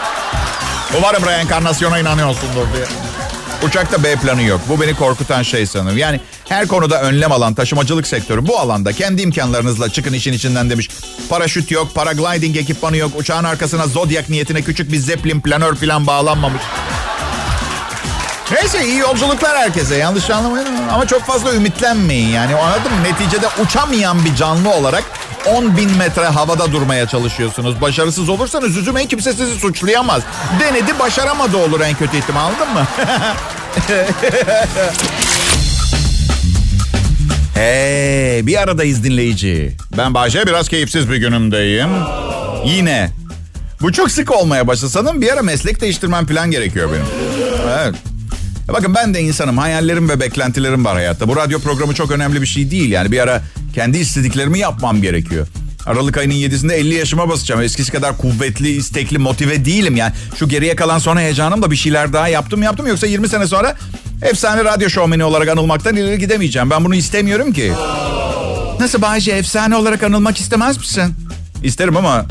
Umarım 0.97 1.25
reenkarnasyona 1.25 1.99
inanıyorsundur 1.99 2.73
diye. 2.73 2.85
Uçakta 3.63 4.03
B 4.03 4.15
planı 4.15 4.43
yok. 4.43 4.61
Bu 4.69 4.81
beni 4.81 4.93
korkutan 4.93 5.43
şey 5.43 5.65
sanırım. 5.65 5.97
Yani 5.97 6.21
her 6.49 6.67
konuda 6.67 7.01
önlem 7.01 7.31
alan 7.31 7.53
taşımacılık 7.53 8.07
sektörü 8.07 8.47
bu 8.47 8.59
alanda 8.59 8.93
kendi 8.93 9.21
imkanlarınızla 9.21 9.89
çıkın 9.89 10.13
işin 10.13 10.33
içinden 10.33 10.69
demiş. 10.69 10.89
Paraşüt 11.29 11.71
yok, 11.71 11.95
paragliding 11.95 12.57
ekipmanı 12.57 12.97
yok, 12.97 13.11
uçağın 13.15 13.43
arkasına 13.43 13.87
zodyak 13.87 14.29
niyetine 14.29 14.61
küçük 14.61 14.91
bir 14.91 14.97
zeplin 14.97 15.41
planör 15.41 15.75
falan 15.75 16.07
bağlanmamış. 16.07 16.61
Neyse 18.51 18.85
iyi 18.85 18.97
yolculuklar 18.97 19.57
herkese 19.57 19.95
yanlış 19.95 20.29
anlamayın 20.29 20.67
ama 20.91 21.07
çok 21.07 21.25
fazla 21.25 21.53
ümitlenmeyin 21.53 22.29
yani 22.29 22.55
anladın 22.55 22.93
mı? 22.93 23.03
Neticede 23.03 23.47
uçamayan 23.63 24.25
bir 24.25 24.35
canlı 24.35 24.69
olarak 24.69 25.03
10 25.55 25.77
bin 25.77 25.97
metre 25.97 26.25
havada 26.25 26.71
durmaya 26.71 27.07
çalışıyorsunuz. 27.07 27.81
Başarısız 27.81 28.29
olursanız 28.29 28.77
üzülmeyin 28.77 29.07
kimse 29.07 29.33
sizi 29.33 29.59
suçlayamaz. 29.59 30.23
Denedi 30.59 30.99
başaramadı 30.99 31.57
olur 31.57 31.81
en 31.81 31.95
kötü 31.95 32.17
ihtimal 32.17 32.41
anladın 32.45 32.73
mı? 32.73 32.87
hey 37.53 38.47
bir 38.47 38.61
aradayız 38.61 39.03
dinleyici. 39.03 39.77
Ben 39.97 40.13
Bahçe 40.13 40.47
biraz 40.47 40.69
keyifsiz 40.69 41.09
bir 41.09 41.15
günümdeyim. 41.15 41.89
Yine. 42.65 43.09
Bu 43.81 43.91
çok 43.91 44.11
sık 44.11 44.31
olmaya 44.31 44.67
başladı. 44.67 44.91
Sanırım 44.91 45.21
bir 45.21 45.33
ara 45.33 45.41
meslek 45.41 45.81
değiştirmem 45.81 46.25
plan 46.25 46.51
gerekiyor 46.51 46.89
benim. 46.93 47.05
Evet. 47.79 47.95
Bakın 48.67 48.95
ben 48.95 49.13
de 49.13 49.21
insanım. 49.21 49.57
Hayallerim 49.57 50.09
ve 50.09 50.19
beklentilerim 50.19 50.85
var 50.85 50.93
hayatta. 50.95 51.27
Bu 51.27 51.35
radyo 51.35 51.59
programı 51.59 51.93
çok 51.93 52.11
önemli 52.11 52.41
bir 52.41 52.47
şey 52.47 52.71
değil. 52.71 52.91
Yani 52.91 53.11
bir 53.11 53.19
ara 53.19 53.41
kendi 53.75 53.97
istediklerimi 53.97 54.59
yapmam 54.59 55.01
gerekiyor. 55.01 55.47
Aralık 55.85 56.17
ayının 56.17 56.33
7'sinde 56.33 56.73
50 56.73 56.93
yaşıma 56.93 57.29
basacağım. 57.29 57.61
Eskisi 57.61 57.91
kadar 57.91 58.17
kuvvetli, 58.17 58.69
istekli, 58.69 59.17
motive 59.17 59.65
değilim 59.65 59.95
yani. 59.95 60.13
Şu 60.35 60.49
geriye 60.49 60.75
kalan 60.75 60.99
sonra 60.99 61.19
heyecanım 61.19 61.61
da 61.61 61.71
bir 61.71 61.75
şeyler 61.75 62.13
daha 62.13 62.27
yaptım 62.27 62.63
yaptım. 62.63 62.87
Yoksa 62.87 63.07
20 63.07 63.29
sene 63.29 63.47
sonra 63.47 63.75
efsane 64.21 64.63
radyo 64.63 64.89
şovmeni 64.89 65.23
olarak 65.23 65.49
anılmaktan 65.49 65.95
ileri 65.95 66.19
gidemeyeceğim. 66.19 66.69
Ben 66.69 66.85
bunu 66.85 66.95
istemiyorum 66.95 67.53
ki. 67.53 67.73
Nasıl 68.79 69.01
Bayce 69.01 69.31
efsane 69.31 69.75
olarak 69.75 70.03
anılmak 70.03 70.39
istemez 70.39 70.77
misin? 70.77 71.15
İsterim 71.63 71.97
ama 71.97 72.25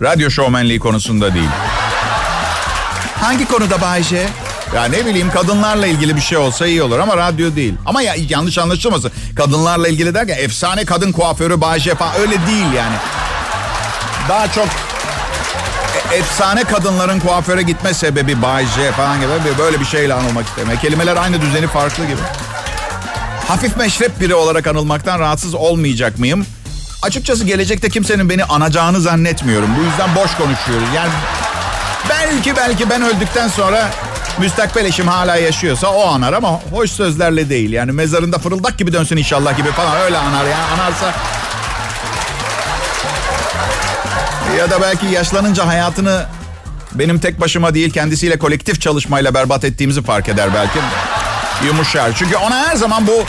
radyo 0.00 0.30
şovmenliği 0.30 0.78
konusunda 0.78 1.34
değil. 1.34 1.48
Hangi 3.20 3.44
konuda 3.44 3.80
Bayce? 3.80 4.28
Ya 4.74 4.84
ne 4.84 5.06
bileyim 5.06 5.30
kadınlarla 5.30 5.86
ilgili 5.86 6.16
bir 6.16 6.20
şey 6.20 6.38
olsa 6.38 6.66
iyi 6.66 6.82
olur 6.82 6.98
ama 6.98 7.16
radyo 7.16 7.56
değil. 7.56 7.74
Ama 7.86 8.02
ya 8.02 8.14
yanlış 8.28 8.58
anlaşılmasın. 8.58 9.12
Kadınlarla 9.36 9.88
ilgili 9.88 10.14
derken 10.14 10.36
efsane 10.38 10.84
kadın 10.84 11.12
kuaförü 11.12 11.60
Bayce 11.60 11.94
falan 11.94 12.14
öyle 12.20 12.46
değil 12.46 12.72
yani. 12.76 12.96
Daha 14.28 14.52
çok 14.52 14.66
e, 16.12 16.16
efsane 16.16 16.64
kadınların 16.64 17.20
kuaföre 17.20 17.62
gitme 17.62 17.94
sebebi 17.94 18.42
Bayce 18.42 18.92
falan 18.92 19.20
gibi 19.20 19.58
böyle 19.58 19.80
bir 19.80 19.84
şeyle 19.84 20.14
anılmak 20.14 20.46
istemiyorum. 20.46 20.80
Kelimeler 20.82 21.16
aynı 21.16 21.40
düzeni 21.40 21.66
farklı 21.66 22.04
gibi. 22.06 22.20
Hafif 23.48 23.76
meşrep 23.76 24.20
biri 24.20 24.34
olarak 24.34 24.66
anılmaktan 24.66 25.18
rahatsız 25.18 25.54
olmayacak 25.54 26.18
mıyım? 26.18 26.46
Açıkçası 27.02 27.44
gelecekte 27.44 27.88
kimsenin 27.90 28.28
beni 28.30 28.44
anacağını 28.44 29.00
zannetmiyorum. 29.00 29.68
Bu 29.78 29.82
yüzden 29.82 30.14
boş 30.14 30.34
konuşuyoruz. 30.34 30.88
Yani 30.96 31.10
belki 32.08 32.56
belki 32.56 32.90
ben 32.90 33.02
öldükten 33.02 33.48
sonra 33.48 33.90
müstakbel 34.40 34.84
eşim 34.84 35.08
hala 35.08 35.36
yaşıyorsa 35.36 35.88
o 35.88 36.08
anar 36.08 36.32
ama 36.32 36.60
hoş 36.70 36.90
sözlerle 36.90 37.50
değil. 37.50 37.72
Yani 37.72 37.92
mezarında 37.92 38.38
fırıldak 38.38 38.78
gibi 38.78 38.92
dönsün 38.92 39.16
inşallah 39.16 39.56
gibi 39.56 39.70
falan 39.70 39.96
öyle 39.96 40.18
anar 40.18 40.44
ya. 40.44 40.58
Anarsa 40.74 41.14
ya 44.58 44.70
da 44.70 44.82
belki 44.82 45.06
yaşlanınca 45.06 45.66
hayatını 45.66 46.26
benim 46.94 47.18
tek 47.18 47.40
başıma 47.40 47.74
değil 47.74 47.90
kendisiyle 47.90 48.38
kolektif 48.38 48.80
çalışmayla 48.80 49.34
berbat 49.34 49.64
ettiğimizi 49.64 50.02
fark 50.02 50.28
eder 50.28 50.48
belki. 50.54 50.78
Yumuşar. 51.66 52.12
Çünkü 52.14 52.36
ona 52.36 52.68
her 52.68 52.76
zaman 52.76 53.06
bu 53.06 53.24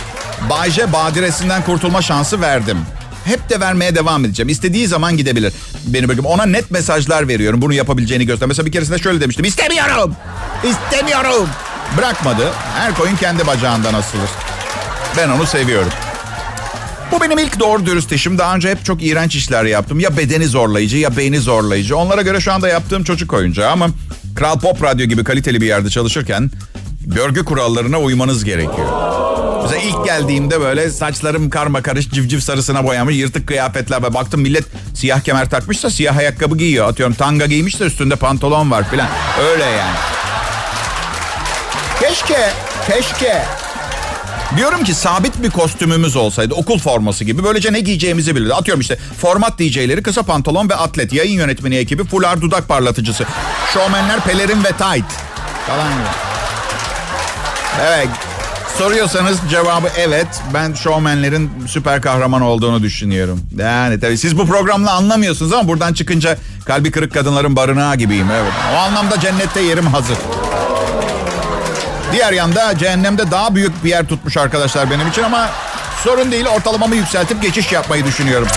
Bayce 0.50 0.94
badiresinden 0.94 1.64
kurtulma 1.64 2.02
şansı 2.02 2.42
verdim. 2.42 2.78
Hep 3.26 3.50
de 3.50 3.60
vermeye 3.60 3.96
devam 3.96 4.26
edeceğim. 4.26 4.50
İstediği 4.50 4.88
zaman 4.88 5.18
gidebilir. 5.18 5.54
Beni 5.88 6.10
bakın 6.10 6.24
ona 6.24 6.46
net 6.46 6.72
mesajlar 6.72 7.28
veriyorum. 7.28 7.62
Bunu 7.62 7.74
yapabileceğini 7.74 8.26
göster. 8.26 8.48
Mesela 8.48 8.66
bir 8.66 8.72
keresinde 8.72 8.98
şöyle 8.98 9.22
demiştim. 9.22 9.46
İstemiyorum. 9.46 10.16
İstemiyorum. 10.64 11.50
Bırakmadı. 11.98 12.52
Her 12.78 12.94
koyun 12.94 13.16
kendi 13.16 13.48
bacağından 13.48 13.94
asılır. 13.94 14.30
Ben 15.18 15.30
onu 15.30 15.46
seviyorum. 15.46 15.92
Bu 17.12 17.22
benim 17.22 17.38
ilk 17.38 17.60
doğru 17.60 17.86
dürüst 17.86 18.12
işim. 18.12 18.38
Daha 18.38 18.56
önce 18.56 18.70
hep 18.70 18.86
çok 18.86 19.04
iğrenç 19.04 19.36
işler 19.36 19.66
yaptım. 19.66 20.00
Ya 20.00 20.18
bedeni 20.18 20.48
zorlayıcı 20.48 20.98
ya 20.98 21.18
beyni 21.18 21.40
zorlayıcı. 21.40 21.98
Onlara 21.98 22.22
göre 22.22 22.42
şu 22.42 22.54
anda 22.54 22.68
yaptığım 22.68 23.04
çocuk 23.04 23.34
oyuncağı 23.34 23.72
ama 23.72 23.88
Kral 24.36 24.60
Pop 24.60 24.84
Radyo 24.84 25.06
gibi 25.06 25.24
kaliteli 25.24 25.62
bir 25.62 25.68
yerde 25.68 25.90
çalışırken 25.90 26.52
görgü 27.06 27.46
kurallarına 27.46 28.00
uymanız 28.00 28.44
gerekiyor. 28.44 28.88
Mesela 29.62 29.82
ilk 29.82 30.06
geldiğimde 30.06 30.62
böyle 30.62 30.90
saçlarım 30.90 31.50
karma 31.50 31.82
karış 31.82 32.10
civciv 32.10 32.40
sarısına 32.40 32.84
boyamış 32.84 33.16
yırtık 33.16 33.48
kıyafetler. 33.48 34.14
Baktım 34.14 34.42
millet 34.42 34.66
siyah 34.96 35.20
kemer 35.20 35.50
takmışsa 35.50 35.90
siyah 35.90 36.18
ayakkabı 36.18 36.58
giyiyor. 36.58 36.90
Atıyorum 36.90 37.16
tanga 37.16 37.46
giymiş 37.46 37.80
de 37.80 37.84
üstünde 37.86 38.16
pantolon 38.16 38.72
var 38.72 38.90
filan. 38.90 39.08
Öyle 39.52 39.64
yani. 39.64 40.19
Keşke, 42.00 42.50
keşke 42.88 43.42
Diyorum 44.58 44.84
ki 44.84 44.94
sabit 44.94 45.44
bir 45.44 45.50
kostümümüz 45.50 46.16
olsaydı 46.16 46.54
okul 46.54 46.80
forması 46.80 47.24
gibi 47.24 47.44
böylece 47.44 47.74
ne 47.74 47.80
giyeceğimizi 47.80 48.36
bilirdi. 48.36 48.54
Atıyorum 48.54 48.82
işte 48.82 48.98
format 49.22 49.60
DJ'leri 49.60 50.04
kısa 50.04 50.24
pantolon 50.24 50.70
ve 50.70 50.76
atlet. 50.76 51.14
Yayın 51.14 51.34
yönetmeni 51.34 51.76
ekibi 51.76 52.04
fular 52.04 52.42
dudak 52.42 52.68
parlatıcısı. 52.68 53.26
Şovmenler 53.74 54.20
pelerin 54.20 54.64
ve 54.64 54.72
tight. 54.72 55.12
Falan 55.68 55.92
gibi. 55.94 56.08
Evet 57.82 58.10
Soruyorsanız 58.78 59.40
cevabı 59.50 59.88
evet. 59.98 60.28
Ben 60.54 60.74
şovmenlerin 60.74 61.52
süper 61.68 62.02
kahraman 62.02 62.42
olduğunu 62.42 62.84
düşünüyorum. 62.84 63.42
Yani 63.58 64.00
tabii 64.00 64.18
siz 64.18 64.38
bu 64.38 64.48
programla 64.48 64.92
anlamıyorsunuz 64.92 65.54
ama 65.54 65.68
buradan 65.68 65.94
çıkınca 65.94 66.38
kalbi 66.66 66.92
kırık 66.92 67.14
kadınların 67.14 67.56
barınağı 67.56 67.96
gibiyim. 67.96 68.28
Evet. 68.32 68.52
O 68.76 68.78
anlamda 68.78 69.20
cennette 69.20 69.62
yerim 69.62 69.88
hazır. 69.88 70.18
Diğer 72.12 72.34
yanda 72.34 72.78
cehennemde 72.78 73.32
daha 73.32 73.56
büyük 73.56 73.84
bir 73.84 73.90
yer 73.90 74.06
tutmuş 74.06 74.38
arkadaşlar 74.38 74.92
benim 74.92 75.08
için 75.08 75.24
ama 75.24 75.50
sorun 76.04 76.32
değil 76.32 76.46
ortalamamı 76.46 76.96
yükseltip 76.96 77.42
geçiş 77.42 77.72
yapmayı 77.72 78.06
düşünüyorum. 78.06 78.48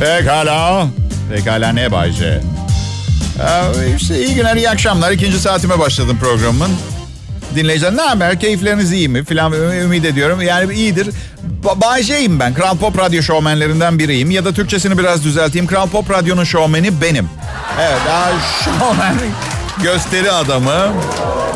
Pekala. 0.00 0.86
Pekala 1.34 1.72
ne 1.72 1.92
Bayce? 1.92 2.40
Ee, 4.10 4.16
iyi 4.16 4.34
günler, 4.34 4.56
iyi 4.56 4.70
akşamlar. 4.70 5.10
İkinci 5.10 5.40
saatime 5.40 5.78
başladım 5.78 6.18
programın 6.20 6.70
dinleyiciler. 7.54 7.96
Ne 7.96 8.02
haber? 8.02 8.40
Keyifleriniz 8.40 8.92
iyi 8.92 9.08
mi? 9.08 9.24
Filan 9.24 9.52
ümit 9.52 10.04
ediyorum. 10.04 10.42
Yani 10.42 10.74
iyidir. 10.74 11.08
Ba 11.64 11.80
Bayce'yim 11.80 12.40
ben. 12.40 12.54
Kral 12.54 12.76
Pop 12.76 12.98
Radyo 12.98 13.22
şovmenlerinden 13.22 13.98
biriyim. 13.98 14.30
Ya 14.30 14.44
da 14.44 14.52
Türkçesini 14.52 14.98
biraz 14.98 15.24
düzelteyim. 15.24 15.66
Kral 15.66 15.88
Pop 15.88 16.10
Radyo'nun 16.10 16.44
şovmeni 16.44 17.00
benim. 17.02 17.28
Evet. 17.80 17.98
Daha 18.06 18.30
şovmen 18.64 19.14
gösteri 19.82 20.30
adamı. 20.32 20.92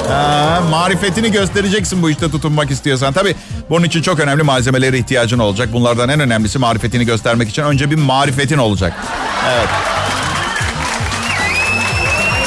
Ha, 0.09 0.63
marifetini 0.71 1.33
göstereceksin 1.33 2.03
bu 2.03 2.11
işte 2.11 2.31
tutunmak 2.31 2.71
istiyorsan. 2.71 3.13
Tabii 3.13 3.35
bunun 3.71 3.85
için 3.85 4.03
çok 4.03 4.21
önemli 4.21 4.43
malzemelere 4.43 4.99
ihtiyacın 4.99 5.39
olacak. 5.39 5.69
Bunlardan 5.73 6.09
en 6.09 6.21
önemlisi 6.21 6.59
marifetini 6.59 7.07
göstermek 7.07 7.49
için 7.49 7.63
önce 7.63 7.91
bir 7.91 7.97
marifetin 7.97 8.59
olacak. 8.59 8.93
Evet. 9.49 9.69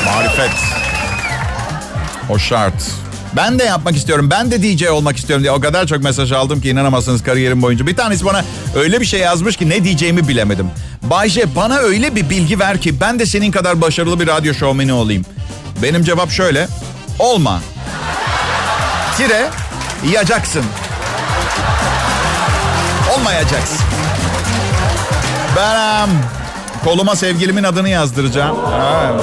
Marifet. 0.05 0.51
O 2.29 2.37
şart. 2.37 2.91
Ben 3.35 3.59
de 3.59 3.63
yapmak 3.63 3.95
istiyorum. 3.95 4.29
Ben 4.31 4.51
de 4.51 4.63
DJ 4.63 4.83
olmak 4.87 5.17
istiyorum 5.17 5.43
diye 5.43 5.51
o 5.51 5.59
kadar 5.59 5.87
çok 5.87 6.03
mesaj 6.03 6.31
aldım 6.31 6.61
ki 6.61 6.69
inanamazsınız 6.69 7.23
kariyerim 7.23 7.61
boyunca. 7.61 7.87
Bir 7.87 7.95
tanesi 7.95 8.25
bana 8.25 8.43
öyle 8.75 9.01
bir 9.01 9.05
şey 9.05 9.19
yazmış 9.19 9.57
ki 9.57 9.69
ne 9.69 9.83
diyeceğimi 9.83 10.27
bilemedim. 10.27 10.67
Bayce 11.01 11.55
bana 11.55 11.77
öyle 11.77 12.15
bir 12.15 12.29
bilgi 12.29 12.59
ver 12.59 12.81
ki 12.81 12.99
ben 13.01 13.19
de 13.19 13.25
senin 13.25 13.51
kadar 13.51 13.81
başarılı 13.81 14.19
bir 14.19 14.27
radyo 14.27 14.53
şovmeni 14.53 14.93
olayım. 14.93 15.25
Benim 15.81 16.03
cevap 16.03 16.31
şöyle. 16.31 16.67
Olma. 17.19 17.61
Tire 19.17 19.49
yacaksın. 20.13 20.63
Olmayacaksın. 23.17 23.77
Ben 25.57 26.03
um, 26.03 26.09
koluma 26.83 27.15
sevgilimin 27.15 27.63
adını 27.63 27.89
yazdıracağım. 27.89 28.57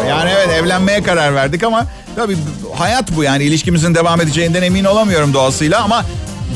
Yani 0.09 0.31
evet 0.31 0.49
evlenmeye 0.49 1.03
karar 1.03 1.35
verdik 1.35 1.65
ama 1.65 1.87
tabii 2.17 2.37
hayat 2.79 3.17
bu 3.17 3.23
yani 3.25 3.45
ilişkimizin 3.45 3.95
devam 3.95 4.21
edeceğinden 4.21 4.63
emin 4.63 4.85
olamıyorum 4.85 5.35
doğasıyla 5.35 5.83
ama 5.83 6.05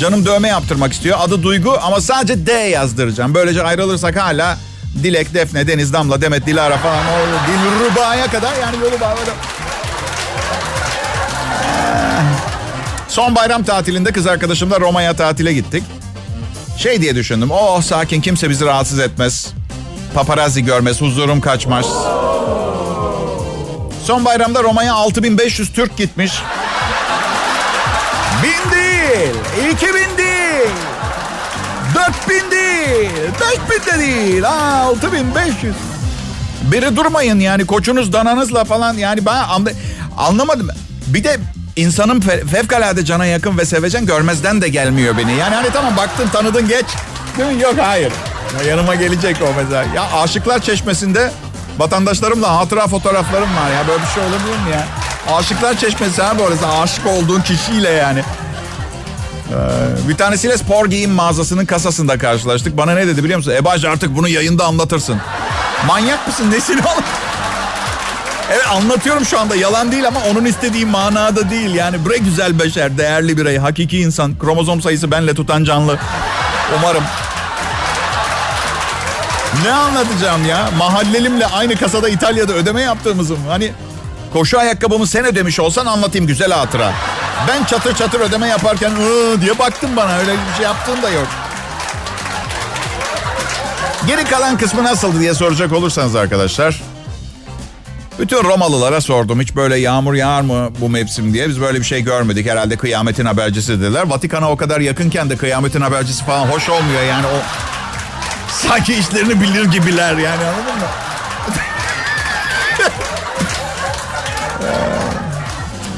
canım 0.00 0.26
dövme 0.26 0.48
yaptırmak 0.48 0.92
istiyor. 0.92 1.18
Adı 1.20 1.42
Duygu 1.42 1.78
ama 1.82 2.00
sadece 2.00 2.46
D 2.46 2.52
yazdıracağım. 2.52 3.34
Böylece 3.34 3.62
ayrılırsak 3.62 4.16
hala 4.16 4.58
Dilek, 5.02 5.34
Defne, 5.34 5.66
Deniz, 5.68 5.92
Damla, 5.92 6.20
Demet, 6.20 6.46
Dilara 6.46 6.76
falan 6.76 6.98
o 6.98 7.48
Dilruba'ya 7.48 8.26
kadar 8.26 8.52
yani 8.60 8.76
yolu 8.76 9.00
bağladım. 9.00 9.34
Son 13.16 13.34
bayram 13.34 13.62
tatilinde 13.62 14.12
kız 14.12 14.26
arkadaşımla 14.26 14.80
Roma'ya 14.80 15.16
tatile 15.16 15.52
gittik. 15.52 15.84
Şey 16.78 17.00
diye 17.00 17.14
düşündüm. 17.14 17.50
Oh 17.50 17.82
sakin 17.82 18.20
kimse 18.20 18.50
bizi 18.50 18.64
rahatsız 18.64 18.98
etmez. 18.98 19.52
Paparazzi 20.14 20.64
görmez, 20.64 21.00
huzurum 21.00 21.40
kaçmaz. 21.40 21.86
Son 24.04 24.24
bayramda 24.24 24.62
Roma'ya 24.62 24.94
6500 24.94 25.72
Türk 25.72 25.96
gitmiş. 25.96 26.32
Bin 28.42 28.72
değil, 28.72 29.34
iki 29.72 29.86
bin 29.86 30.18
değil, 30.18 30.74
dört 31.94 32.28
bin 32.28 32.50
değil, 32.50 33.10
beş 33.40 33.70
bin 33.70 33.92
de 33.92 33.98
değil, 33.98 34.44
altı 34.48 35.12
bin 35.12 35.34
beş 35.34 35.62
yüz. 35.62 35.76
Biri 36.62 36.96
durmayın 36.96 37.40
yani 37.40 37.66
koçunuz 37.66 38.12
dananızla 38.12 38.64
falan 38.64 38.94
yani 38.94 39.26
ben 39.26 39.44
anlamadım. 40.16 40.68
Bir 41.06 41.24
de 41.24 41.38
insanın 41.76 42.20
fe- 42.20 42.46
fevkalade 42.46 43.04
cana 43.04 43.26
yakın 43.26 43.58
ve 43.58 43.64
sevecen 43.64 44.06
görmezden 44.06 44.62
de 44.62 44.68
gelmiyor 44.68 45.16
beni. 45.18 45.36
Yani 45.36 45.54
hani 45.54 45.70
tamam 45.72 45.96
baktın 45.96 46.28
tanıdın 46.28 46.68
geç. 46.68 46.86
Değil 47.38 47.52
mi? 47.56 47.62
Yok 47.62 47.74
hayır. 47.80 48.12
Ya 48.58 48.70
yanıma 48.70 48.94
gelecek 48.94 49.36
o 49.42 49.62
mesela. 49.62 49.84
Ya 49.94 50.02
Aşıklar 50.22 50.58
Çeşmesi'nde 50.62 51.30
vatandaşlarımla 51.78 52.56
hatıra 52.56 52.86
fotoğraflarım 52.86 53.56
var 53.56 53.70
ya. 53.70 53.88
Böyle 53.88 54.02
bir 54.02 54.06
şey 54.08 54.22
olabilir 54.22 54.64
mi 54.64 54.70
ya? 54.72 54.86
Aşıklar 55.36 55.78
Çeşmesi 55.78 56.22
ha 56.22 56.38
böyle 56.38 56.66
aşık 56.82 57.06
olduğun 57.06 57.40
kişiyle 57.40 57.90
yani. 57.90 58.22
Ee, 59.50 60.08
bir 60.08 60.16
tanesiyle 60.16 60.58
spor 60.58 60.86
giyim 60.86 61.10
mağazasının 61.10 61.66
kasasında 61.66 62.18
karşılaştık. 62.18 62.76
Bana 62.76 62.94
ne 62.94 63.06
dedi 63.06 63.24
biliyor 63.24 63.38
musun? 63.38 63.52
Ebaj 63.56 63.84
artık 63.84 64.16
bunu 64.16 64.28
yayında 64.28 64.64
anlatırsın. 64.64 65.16
Manyak 65.86 66.26
mısın? 66.26 66.50
Nesin 66.50 66.78
oğlum? 66.78 67.04
Evet 68.52 68.66
anlatıyorum 68.70 69.24
şu 69.24 69.40
anda 69.40 69.56
yalan 69.56 69.92
değil 69.92 70.06
ama 70.06 70.20
onun 70.30 70.44
istediği 70.44 70.86
manada 70.86 71.50
değil. 71.50 71.74
Yani 71.74 72.08
bre 72.08 72.16
güzel 72.16 72.58
beşer, 72.58 72.98
değerli 72.98 73.36
birey, 73.36 73.58
hakiki 73.58 73.98
insan. 73.98 74.38
Kromozom 74.38 74.82
sayısı 74.82 75.10
benle 75.10 75.34
tutan 75.34 75.64
canlı. 75.64 75.98
Umarım. 76.78 77.04
Ne 79.64 79.72
anlatacağım 79.72 80.46
ya? 80.46 80.68
Mahallelimle 80.78 81.46
aynı 81.46 81.76
kasada 81.76 82.08
İtalya'da 82.08 82.52
ödeme 82.52 82.82
yaptığımızı 82.82 83.32
mı? 83.32 83.48
Hani 83.48 83.72
koşu 84.32 84.58
ayakkabımı 84.58 85.06
sen 85.06 85.24
ödemiş 85.24 85.60
olsan 85.60 85.86
anlatayım 85.86 86.26
güzel 86.26 86.52
hatıra. 86.52 86.92
Ben 87.48 87.64
çatır 87.64 87.94
çatır 87.94 88.20
ödeme 88.20 88.48
yaparken 88.48 88.90
ıı 88.90 89.40
diye 89.40 89.58
baktım 89.58 89.90
bana 89.96 90.16
öyle 90.18 90.32
bir 90.32 90.56
şey 90.56 90.64
yaptığın 90.64 91.02
da 91.02 91.10
yok. 91.10 91.26
Geri 94.06 94.24
kalan 94.24 94.58
kısmı 94.58 94.84
nasıldı 94.84 95.20
diye 95.20 95.34
soracak 95.34 95.72
olursanız 95.72 96.16
arkadaşlar. 96.16 96.82
Bütün 98.18 98.44
Romalılara 98.44 99.00
sordum 99.00 99.40
hiç 99.40 99.56
böyle 99.56 99.76
yağmur 99.76 100.14
yağar 100.14 100.40
mı 100.40 100.68
bu 100.80 100.88
mevsim 100.88 101.32
diye. 101.32 101.48
Biz 101.48 101.60
böyle 101.60 101.78
bir 101.80 101.84
şey 101.84 102.02
görmedik 102.02 102.46
herhalde 102.50 102.76
kıyametin 102.76 103.24
habercisi 103.26 103.80
dediler. 103.80 104.02
Vatikan'a 104.02 104.50
o 104.50 104.56
kadar 104.56 104.80
yakınken 104.80 105.30
de 105.30 105.36
kıyametin 105.36 105.80
habercisi 105.80 106.24
falan 106.24 106.46
hoş 106.46 106.68
olmuyor 106.68 107.02
yani 107.02 107.26
o... 107.26 107.36
Sanki 108.68 108.94
işlerini 108.94 109.40
bilir 109.40 109.64
gibiler 109.64 110.16
yani 110.16 110.44
anladın 110.44 110.78
mı? 110.78 110.86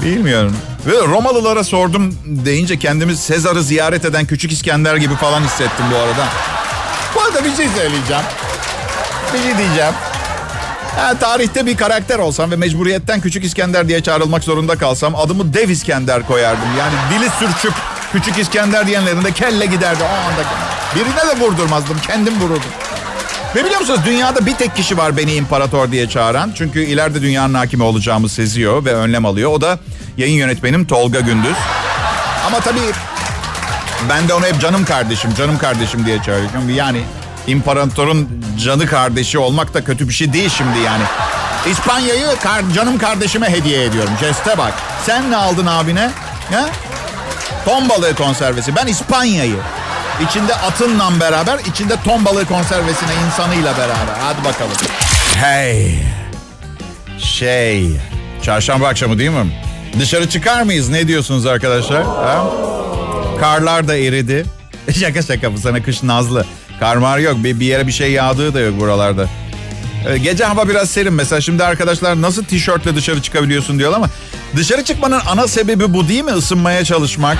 Bilmiyorum. 0.04 0.56
Ve 0.86 0.92
Romalılara 0.92 1.64
sordum 1.64 2.14
deyince 2.24 2.78
kendimi 2.78 3.16
Sezar'ı 3.16 3.62
ziyaret 3.62 4.04
eden 4.04 4.26
Küçük 4.26 4.52
İskender 4.52 4.96
gibi 4.96 5.14
falan 5.14 5.40
hissettim 5.40 5.86
bu 5.92 5.96
arada. 5.96 6.24
Bu 7.14 7.20
arada 7.20 7.44
bir 7.44 7.56
şey 7.56 7.68
söyleyeceğim. 7.68 8.22
Bir 9.34 9.38
şey 9.38 9.58
diyeceğim. 9.58 9.94
Ha, 10.98 11.14
tarihte 11.18 11.66
bir 11.66 11.76
karakter 11.76 12.18
olsam 12.18 12.50
ve 12.50 12.56
mecburiyetten 12.56 13.20
Küçük 13.20 13.44
İskender 13.44 13.88
diye 13.88 14.02
çağrılmak 14.02 14.44
zorunda 14.44 14.76
kalsam 14.76 15.16
adımı 15.16 15.54
Dev 15.54 15.68
İskender 15.68 16.26
koyardım. 16.26 16.68
Yani 16.78 16.92
dili 17.10 17.30
sürçüp 17.30 17.72
Küçük 18.12 18.38
İskender 18.38 18.86
diyenlerin 18.86 19.24
de 19.24 19.32
kelle 19.32 19.66
giderdi 19.66 20.02
o 20.02 20.06
anda. 20.06 20.42
Birine 20.94 21.36
de 21.36 21.40
vurdurmazdım 21.40 21.98
kendim 22.06 22.40
vururdum. 22.40 22.70
Ve 23.56 23.64
biliyor 23.64 23.80
musunuz 23.80 24.00
dünyada 24.06 24.46
bir 24.46 24.54
tek 24.54 24.76
kişi 24.76 24.98
var 24.98 25.16
beni 25.16 25.34
imparator 25.34 25.90
diye 25.92 26.08
çağıran. 26.08 26.52
Çünkü 26.54 26.80
ileride 26.80 27.22
dünyanın 27.22 27.54
hakimi 27.54 27.82
olacağımı 27.82 28.28
seziyor 28.28 28.84
ve 28.84 28.94
önlem 28.94 29.26
alıyor. 29.26 29.52
O 29.52 29.60
da 29.60 29.78
yayın 30.16 30.36
yönetmenim 30.36 30.86
Tolga 30.86 31.20
Gündüz. 31.20 31.56
Ama 32.46 32.60
tabii 32.60 32.80
ben 34.08 34.28
de 34.28 34.34
onu 34.34 34.46
hep 34.46 34.60
canım 34.60 34.84
kardeşim, 34.84 35.34
canım 35.34 35.58
kardeşim 35.58 36.06
diye 36.06 36.22
çağırıyorum. 36.22 36.70
Yani 36.70 37.00
imparatorun 37.48 38.28
canı 38.64 38.86
kardeşi 38.86 39.38
olmak 39.38 39.74
da 39.74 39.84
kötü 39.84 40.08
bir 40.08 40.14
şey 40.14 40.32
değil 40.32 40.50
şimdi 40.56 40.78
yani. 40.78 41.02
İspanya'yı 41.70 42.26
kar, 42.42 42.62
canım 42.74 42.98
kardeşime 42.98 43.50
hediye 43.50 43.84
ediyorum. 43.84 44.12
Jeste 44.20 44.58
bak. 44.58 44.74
Sen 45.06 45.30
ne 45.30 45.36
aldın 45.36 45.66
abine? 45.66 46.10
Ha? 46.52 46.66
Ton 47.64 47.88
balığı 47.88 48.14
konservesi. 48.14 48.76
Ben 48.76 48.86
İspanya'yı. 48.86 49.56
İçinde 50.28 50.54
atınla 50.54 51.20
beraber, 51.20 51.58
içinde 51.58 51.94
ton 52.04 52.24
balığı 52.24 52.44
konservesine 52.44 53.10
insanıyla 53.26 53.76
beraber. 53.76 54.14
Hadi 54.20 54.44
bakalım. 54.44 54.72
Hey. 55.34 55.98
Şey. 57.18 57.90
Çarşamba 58.42 58.88
akşamı 58.88 59.18
değil 59.18 59.30
mi? 59.30 59.62
Dışarı 60.00 60.28
çıkar 60.28 60.62
mıyız? 60.62 60.88
Ne 60.88 61.08
diyorsunuz 61.08 61.46
arkadaşlar? 61.46 62.04
Ha? 62.04 62.44
Karlar 63.40 63.88
da 63.88 63.96
eridi. 63.96 64.44
şaka 65.00 65.22
şaka 65.22 65.52
bu 65.54 65.58
sana 65.58 65.82
kış 65.82 66.02
nazlı. 66.02 66.46
Karmar 66.80 67.18
yok. 67.18 67.36
Bir, 67.44 67.60
bir 67.60 67.66
yere 67.66 67.86
bir 67.86 67.92
şey 67.92 68.12
yağdığı 68.12 68.54
da 68.54 68.60
yok 68.60 68.80
buralarda. 68.80 69.26
Ee, 70.08 70.18
gece 70.18 70.44
hava 70.44 70.68
biraz 70.68 70.90
serin 70.90 71.12
mesela. 71.12 71.40
Şimdi 71.40 71.64
arkadaşlar 71.64 72.22
nasıl 72.22 72.44
tişörtle 72.44 72.94
dışarı 72.96 73.22
çıkabiliyorsun 73.22 73.78
diyorlar 73.78 73.96
ama 73.96 74.08
dışarı 74.56 74.84
çıkmanın 74.84 75.20
ana 75.26 75.48
sebebi 75.48 75.94
bu 75.94 76.08
değil 76.08 76.24
mi? 76.24 76.32
Isınmaya 76.38 76.84
çalışmak. 76.84 77.38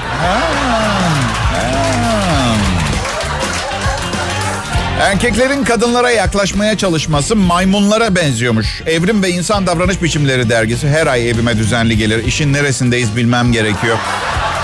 Erkeklerin 5.01 5.65
kadınlara 5.65 6.11
yaklaşmaya 6.11 6.77
çalışması 6.79 7.37
maymunlara 7.37 8.15
benziyormuş. 8.15 8.83
Evrim 8.87 9.23
ve 9.23 9.31
İnsan 9.31 9.67
Davranış 9.67 10.03
Biçimleri 10.03 10.51
dergisi 10.51 10.89
her 10.89 11.07
ay 11.07 11.31
evime 11.31 11.59
düzenli 11.59 11.99
gelir. 11.99 12.25
İşin 12.25 12.53
neresindeyiz 12.53 13.17
bilmem 13.17 13.53
gerekiyor. 13.53 13.99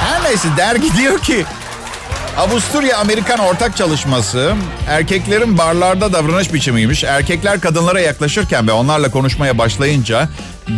Her 0.04 0.24
neyse 0.24 0.48
dergi 0.56 0.96
diyor 0.96 1.18
ki 1.18 1.44
Avusturya 2.38 2.98
Amerikan 2.98 3.38
ortak 3.38 3.76
çalışması 3.76 4.54
erkeklerin 4.88 5.58
barlarda 5.58 6.12
davranış 6.12 6.52
biçimiymiş. 6.52 7.04
Erkekler 7.04 7.60
kadınlara 7.60 8.00
yaklaşırken 8.00 8.68
ve 8.68 8.72
onlarla 8.72 9.10
konuşmaya 9.10 9.58
başlayınca 9.58 10.28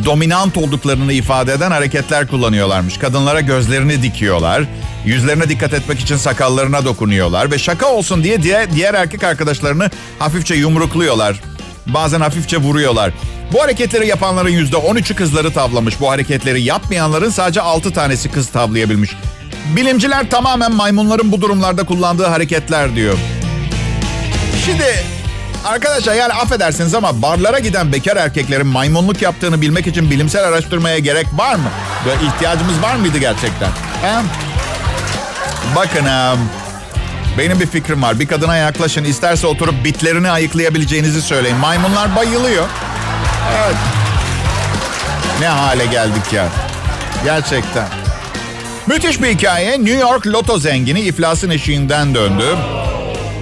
dominant 0.05 0.57
olduklarını 0.57 1.13
ifade 1.13 1.53
eden 1.53 1.71
hareketler 1.71 2.29
kullanıyorlarmış. 2.29 2.99
Kadınlara 2.99 3.41
gözlerini 3.41 4.03
dikiyorlar. 4.03 4.65
Yüzlerine 5.05 5.49
dikkat 5.49 5.73
etmek 5.73 6.01
için 6.01 6.17
sakallarına 6.17 6.85
dokunuyorlar 6.85 7.51
ve 7.51 7.59
şaka 7.59 7.87
olsun 7.87 8.25
diye 8.25 8.43
diğer, 8.43 8.73
diğer 8.73 8.95
erkek 8.95 9.25
arkadaşlarını 9.25 9.91
hafifçe 10.19 10.55
yumrukluyorlar. 10.55 11.41
Bazen 11.87 12.21
hafifçe 12.21 12.57
vuruyorlar. 12.57 13.13
Bu 13.53 13.63
hareketleri 13.63 14.07
yapanların 14.07 14.51
yüzde 14.51 14.77
13'ü 14.77 15.15
kızları 15.15 15.53
tavlamış. 15.53 16.01
Bu 16.01 16.11
hareketleri 16.11 16.63
yapmayanların 16.63 17.31
sadece 17.31 17.61
6 17.61 17.93
tanesi 17.93 18.31
kız 18.31 18.49
tavlayabilmiş. 18.49 19.17
Bilimciler 19.75 20.31
tamamen 20.31 20.73
maymunların 20.73 21.33
bu 21.33 21.41
durumlarda 21.41 21.83
kullandığı 21.85 22.27
hareketler 22.27 22.97
diyor. 22.97 23.19
Şimdi 24.65 25.05
arkadaşlar 25.65 26.15
yani 26.15 26.33
affedersiniz 26.33 26.95
ama 26.95 27.23
barlara 27.23 27.59
giden 27.59 27.93
bekar 27.93 28.17
erkeklerin 28.17 28.67
maymunluk 28.67 29.23
yaptığını 29.23 29.61
bilmek 29.61 29.87
için 29.87 30.11
bilimsel 30.11 30.45
araştırmaya 30.45 30.99
gerek 30.99 31.27
var 31.37 31.55
mı? 31.55 31.69
Böyle 32.07 32.25
ihtiyacımız 32.25 32.83
var 32.83 32.97
mıydı 32.97 33.19
gerçekten? 33.19 33.69
He? 34.03 34.23
Bakın 35.77 36.07
benim 37.39 37.61
bir 37.61 37.67
fikrim 37.67 38.03
var. 38.03 38.21
Bir 38.21 38.27
kadına 38.27 38.57
yaklaşın. 38.57 39.05
isterse 39.05 39.47
oturup 39.47 39.85
bitlerini 39.85 40.31
ayıklayabileceğinizi 40.31 41.23
söyleyin. 41.23 41.57
Maymunlar 41.57 42.17
bayılıyor. 42.17 42.65
Evet. 43.65 43.77
Ne 45.41 45.49
hale 45.49 45.87
geldik 45.87 46.33
ya. 46.33 46.49
Gerçekten. 47.25 48.06
Müthiş 48.87 49.23
bir 49.23 49.29
hikaye. 49.29 49.71
New 49.73 49.99
York 50.01 50.27
loto 50.27 50.59
zengini 50.59 51.01
iflasın 51.01 51.51
eşiğinden 51.51 52.15
döndü. 52.15 52.45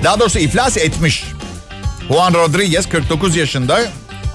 Daha 0.05 0.21
doğrusu 0.21 0.39
iflas 0.39 0.77
etmiş. 0.77 1.25
Juan 2.09 2.35
Rodriguez 2.35 2.89
49 2.89 3.37
yaşında. 3.37 3.81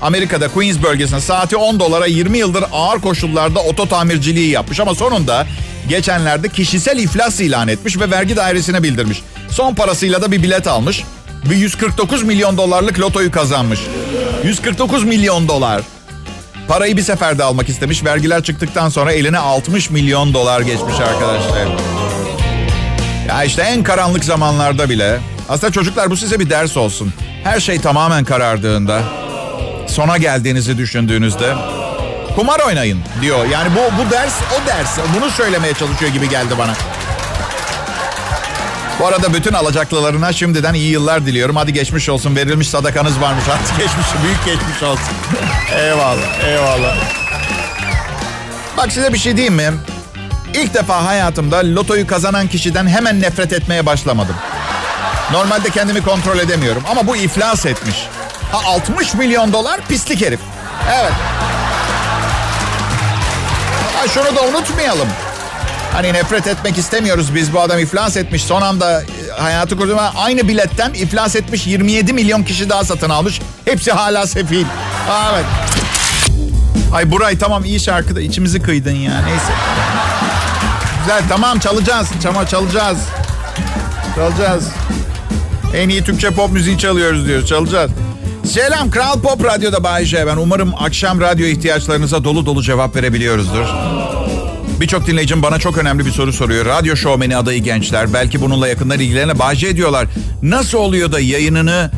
Amerika'da 0.01 0.47
Queens 0.47 0.83
bölgesinde 0.83 1.21
saati 1.21 1.57
10 1.57 1.79
dolara 1.79 2.05
20 2.05 2.37
yıldır 2.37 2.63
ağır 2.71 3.01
koşullarda 3.01 3.59
oto 3.59 3.87
tamirciliği 3.87 4.49
yapmış. 4.49 4.79
Ama 4.79 4.95
sonunda 4.95 5.47
geçenlerde 5.89 6.49
kişisel 6.49 6.97
iflas 6.97 7.39
ilan 7.39 7.67
etmiş 7.67 7.99
ve 7.99 8.11
vergi 8.11 8.35
dairesine 8.35 8.83
bildirmiş. 8.83 9.23
Son 9.49 9.75
parasıyla 9.75 10.21
da 10.21 10.31
bir 10.31 10.43
bilet 10.43 10.67
almış. 10.67 11.03
Ve 11.49 11.55
149 11.55 12.23
milyon 12.23 12.57
dolarlık 12.57 12.99
lotoyu 12.99 13.31
kazanmış. 13.31 13.79
149 14.43 15.03
milyon 15.03 15.47
dolar. 15.47 15.81
Parayı 16.69 16.97
bir 16.97 17.01
seferde 17.01 17.43
almak 17.43 17.69
istemiş. 17.69 18.03
Vergiler 18.03 18.43
çıktıktan 18.43 18.89
sonra 18.89 19.11
eline 19.11 19.37
60 19.37 19.89
milyon 19.89 20.33
dolar 20.33 20.61
geçmiş 20.61 20.99
arkadaşlar. 20.99 21.67
Ya 23.27 23.43
işte 23.43 23.61
en 23.61 23.83
karanlık 23.83 24.23
zamanlarda 24.25 24.89
bile. 24.89 25.19
Aslında 25.49 25.73
çocuklar 25.73 26.09
bu 26.09 26.17
size 26.17 26.39
bir 26.39 26.49
ders 26.49 26.77
olsun. 26.77 27.13
Her 27.43 27.59
şey 27.59 27.81
tamamen 27.81 28.23
karardığında, 28.23 29.01
sona 29.87 30.17
geldiğinizi 30.17 30.77
düşündüğünüzde 30.77 31.53
kumar 32.35 32.59
oynayın 32.59 32.99
diyor. 33.21 33.45
Yani 33.45 33.69
bu 33.75 34.03
bu 34.05 34.11
ders 34.11 34.33
o 34.63 34.67
ders. 34.67 34.97
Bunu 35.17 35.29
söylemeye 35.29 35.73
çalışıyor 35.73 36.11
gibi 36.11 36.29
geldi 36.29 36.53
bana. 36.57 36.73
Bu 38.99 39.07
arada 39.07 39.33
bütün 39.33 39.53
alacaklılarına 39.53 40.33
şimdiden 40.33 40.73
iyi 40.73 40.91
yıllar 40.91 41.25
diliyorum. 41.25 41.55
Hadi 41.55 41.73
geçmiş 41.73 42.09
olsun. 42.09 42.35
Verilmiş 42.35 42.69
sadakanız 42.69 43.21
varmış. 43.21 43.43
Hadi 43.47 43.77
geçmiş, 43.83 44.07
büyük 44.23 44.45
geçmiş 44.45 44.83
olsun. 44.83 45.13
eyvallah, 45.77 46.43
eyvallah. 46.47 46.95
Bak 48.77 48.91
size 48.91 49.13
bir 49.13 49.17
şey 49.17 49.35
diyeyim 49.35 49.53
mi? 49.55 49.71
İlk 50.53 50.73
defa 50.73 51.05
hayatımda 51.05 51.57
lotoyu 51.57 52.07
kazanan 52.07 52.47
kişiden 52.47 52.87
hemen 52.87 53.21
nefret 53.21 53.53
etmeye 53.53 53.85
başlamadım. 53.85 54.35
Normalde 55.31 55.69
kendimi 55.69 56.01
kontrol 56.01 56.39
edemiyorum 56.39 56.83
ama 56.91 57.07
bu 57.07 57.15
iflas 57.15 57.65
etmiş. 57.65 57.95
Ha 58.51 58.57
60 58.65 59.13
milyon 59.13 59.53
dolar 59.53 59.81
pislik 59.87 60.25
herif. 60.25 60.39
Evet. 60.93 61.11
Ha 63.97 64.07
şunu 64.07 64.35
da 64.35 64.41
unutmayalım. 64.41 65.07
Hani 65.93 66.13
nefret 66.13 66.47
etmek 66.47 66.77
istemiyoruz 66.77 67.35
biz 67.35 67.53
bu 67.53 67.61
adam 67.61 67.79
iflas 67.79 68.17
etmiş. 68.17 68.43
Son 68.43 68.61
anda 68.61 69.01
e, 69.01 69.05
hayatı 69.37 69.77
kurdu 69.77 69.91
ama 69.93 70.13
aynı 70.17 70.47
biletten 70.47 70.93
iflas 70.93 71.35
etmiş 71.35 71.67
27 71.67 72.13
milyon 72.13 72.43
kişi 72.43 72.69
daha 72.69 72.83
satın 72.83 73.09
almış. 73.09 73.41
Hepsi 73.65 73.91
hala 73.91 74.27
sefil. 74.27 74.65
Ha, 75.07 75.31
evet. 75.33 75.45
Ay 76.93 77.11
Buray 77.11 77.37
tamam 77.37 77.65
iyi 77.65 77.79
şarkı 77.79 78.15
da 78.15 78.21
içimizi 78.21 78.61
kıydın 78.61 78.91
ya 78.95 79.21
neyse. 79.21 79.53
Güzel 80.99 81.23
tamam 81.29 81.59
çalacağız. 81.59 82.07
Çama 82.23 82.47
çalacağız. 82.47 82.97
Çalacağız. 84.15 84.63
En 85.75 85.89
iyi 85.89 86.03
Türkçe 86.03 86.29
pop 86.31 86.51
müziği 86.51 86.77
çalıyoruz 86.77 87.27
diyoruz. 87.27 87.49
Çalacağız. 87.49 87.91
Selam 88.45 88.91
Kral 88.91 89.21
Pop 89.21 89.43
Radyo'da 89.45 89.83
Bay 89.83 90.05
J. 90.05 90.27
Ben 90.27 90.37
umarım 90.37 90.73
akşam 90.79 91.21
radyo 91.21 91.45
ihtiyaçlarınıza 91.45 92.23
dolu 92.23 92.45
dolu 92.45 92.63
cevap 92.63 92.95
verebiliyoruzdur. 92.95 93.65
Birçok 94.79 95.07
dinleyicim 95.07 95.43
bana 95.43 95.59
çok 95.59 95.77
önemli 95.77 96.05
bir 96.05 96.11
soru 96.11 96.33
soruyor. 96.33 96.65
Radyo 96.65 96.95
şovmeni 96.95 97.37
adayı 97.37 97.63
gençler 97.63 98.13
belki 98.13 98.41
bununla 98.41 98.67
yakından 98.67 98.99
ilgilerine 98.99 99.39
Bay 99.39 99.55
J 99.55 99.75
diyorlar. 99.77 100.07
Nasıl 100.43 100.77
oluyor 100.77 101.11
da 101.11 101.19
yayınını 101.19 101.91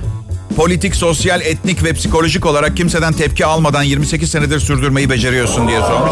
politik, 0.56 0.96
sosyal, 0.96 1.42
etnik 1.42 1.84
ve 1.84 1.94
psikolojik 1.94 2.46
olarak 2.46 2.78
kimseden 2.78 3.14
tepki 3.14 3.46
almadan 3.46 3.84
28 3.84 4.32
senedir 4.32 4.60
sürdürmeyi 4.60 5.10
beceriyorsun 5.10 5.68
diye 5.68 5.80
sormuş. 5.80 6.12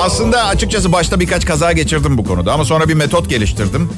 Aslında 0.00 0.44
açıkçası 0.46 0.92
başta 0.92 1.20
birkaç 1.20 1.46
kaza 1.46 1.72
geçirdim 1.72 2.18
bu 2.18 2.24
konuda 2.24 2.52
ama 2.52 2.64
sonra 2.64 2.88
bir 2.88 2.94
metot 2.94 3.30
geliştirdim. 3.30 3.90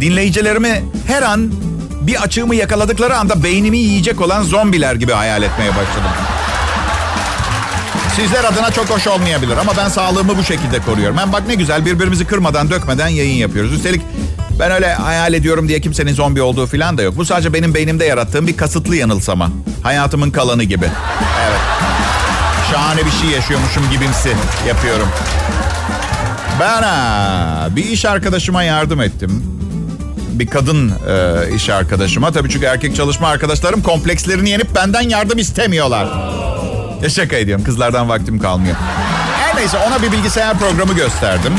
Dinleyicilerimi 0.00 0.84
her 1.06 1.22
an 1.22 1.52
bir 2.00 2.22
açığımı 2.22 2.54
yakaladıkları 2.54 3.16
anda 3.16 3.42
beynimi 3.42 3.78
yiyecek 3.78 4.20
olan 4.20 4.42
zombiler 4.42 4.94
gibi 4.94 5.12
hayal 5.12 5.42
etmeye 5.42 5.70
başladım. 5.70 6.31
Sizler 8.16 8.44
adına 8.44 8.70
çok 8.70 8.90
hoş 8.90 9.06
olmayabilir 9.06 9.56
ama 9.56 9.72
ben 9.76 9.88
sağlığımı 9.88 10.38
bu 10.38 10.44
şekilde 10.44 10.78
koruyorum. 10.80 11.16
Ben 11.16 11.32
bak 11.32 11.42
ne 11.48 11.54
güzel 11.54 11.86
birbirimizi 11.86 12.24
kırmadan 12.24 12.70
dökmeden 12.70 13.08
yayın 13.08 13.34
yapıyoruz. 13.34 13.72
Üstelik 13.72 14.02
ben 14.58 14.70
öyle 14.70 14.94
hayal 14.94 15.34
ediyorum 15.34 15.68
diye 15.68 15.80
kimsenin 15.80 16.14
zombi 16.14 16.42
olduğu 16.42 16.66
falan 16.66 16.98
da 16.98 17.02
yok. 17.02 17.16
Bu 17.16 17.24
sadece 17.24 17.52
benim 17.52 17.74
beynimde 17.74 18.04
yarattığım 18.04 18.46
bir 18.46 18.56
kasıtlı 18.56 18.96
yanılsama. 18.96 19.50
Hayatımın 19.82 20.30
kalanı 20.30 20.64
gibi. 20.64 20.84
Evet. 21.48 21.60
Şahane 22.72 23.06
bir 23.06 23.10
şey 23.10 23.30
yaşıyormuşum 23.30 23.82
gibimsi 23.90 24.28
yapıyorum. 24.68 25.08
Ben 26.60 26.84
bir 27.76 27.84
iş 27.84 28.04
arkadaşıma 28.04 28.62
yardım 28.62 29.00
ettim. 29.00 29.44
Bir 30.32 30.46
kadın 30.46 30.92
e, 31.08 31.54
iş 31.54 31.68
arkadaşıma. 31.70 32.32
Tabii 32.32 32.50
çünkü 32.50 32.66
erkek 32.66 32.96
çalışma 32.96 33.28
arkadaşlarım 33.28 33.82
komplekslerini 33.82 34.50
yenip 34.50 34.74
benden 34.74 35.08
yardım 35.08 35.38
istemiyorlar. 35.38 36.08
Ya 37.02 37.08
şaka 37.08 37.36
ediyorum. 37.36 37.64
Kızlardan 37.64 38.08
vaktim 38.08 38.38
kalmıyor. 38.38 38.76
Her 39.36 39.56
neyse 39.56 39.78
ona 39.88 40.02
bir 40.02 40.12
bilgisayar 40.12 40.58
programı 40.58 40.94
gösterdim. 40.94 41.52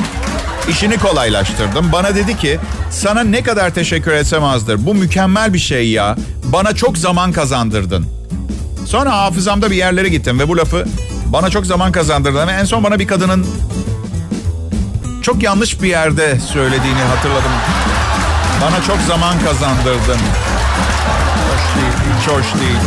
İşini 0.69 0.97
kolaylaştırdım. 0.97 1.91
Bana 1.91 2.15
dedi 2.15 2.37
ki 2.37 2.59
sana 2.91 3.23
ne 3.23 3.43
kadar 3.43 3.69
teşekkür 3.73 4.11
etsem 4.11 4.43
azdır. 4.43 4.85
Bu 4.85 4.93
mükemmel 4.93 5.53
bir 5.53 5.59
şey 5.59 5.89
ya. 5.89 6.15
Bana 6.43 6.75
çok 6.75 6.97
zaman 6.97 7.31
kazandırdın. 7.31 8.05
Sonra 8.85 9.11
hafızamda 9.11 9.71
bir 9.71 9.75
yerlere 9.75 10.09
gittim 10.09 10.39
ve 10.39 10.47
bu 10.47 10.57
lafı 10.57 10.85
bana 11.25 11.49
çok 11.49 11.65
zaman 11.65 11.91
kazandırdın. 11.91 12.47
Ve 12.47 12.51
en 12.51 12.63
son 12.65 12.83
bana 12.83 12.99
bir 12.99 13.07
kadının 13.07 13.47
çok 15.21 15.43
yanlış 15.43 15.81
bir 15.81 15.87
yerde 15.87 16.39
söylediğini 16.39 17.01
hatırladım. 17.15 17.51
Bana 18.61 18.83
çok 18.87 18.97
zaman 19.07 19.33
kazandırdın. 19.45 20.19
Hoş 21.49 21.75
değil, 21.75 22.17
hiç 22.19 22.27
hoş 22.27 22.61
değil. 22.61 22.79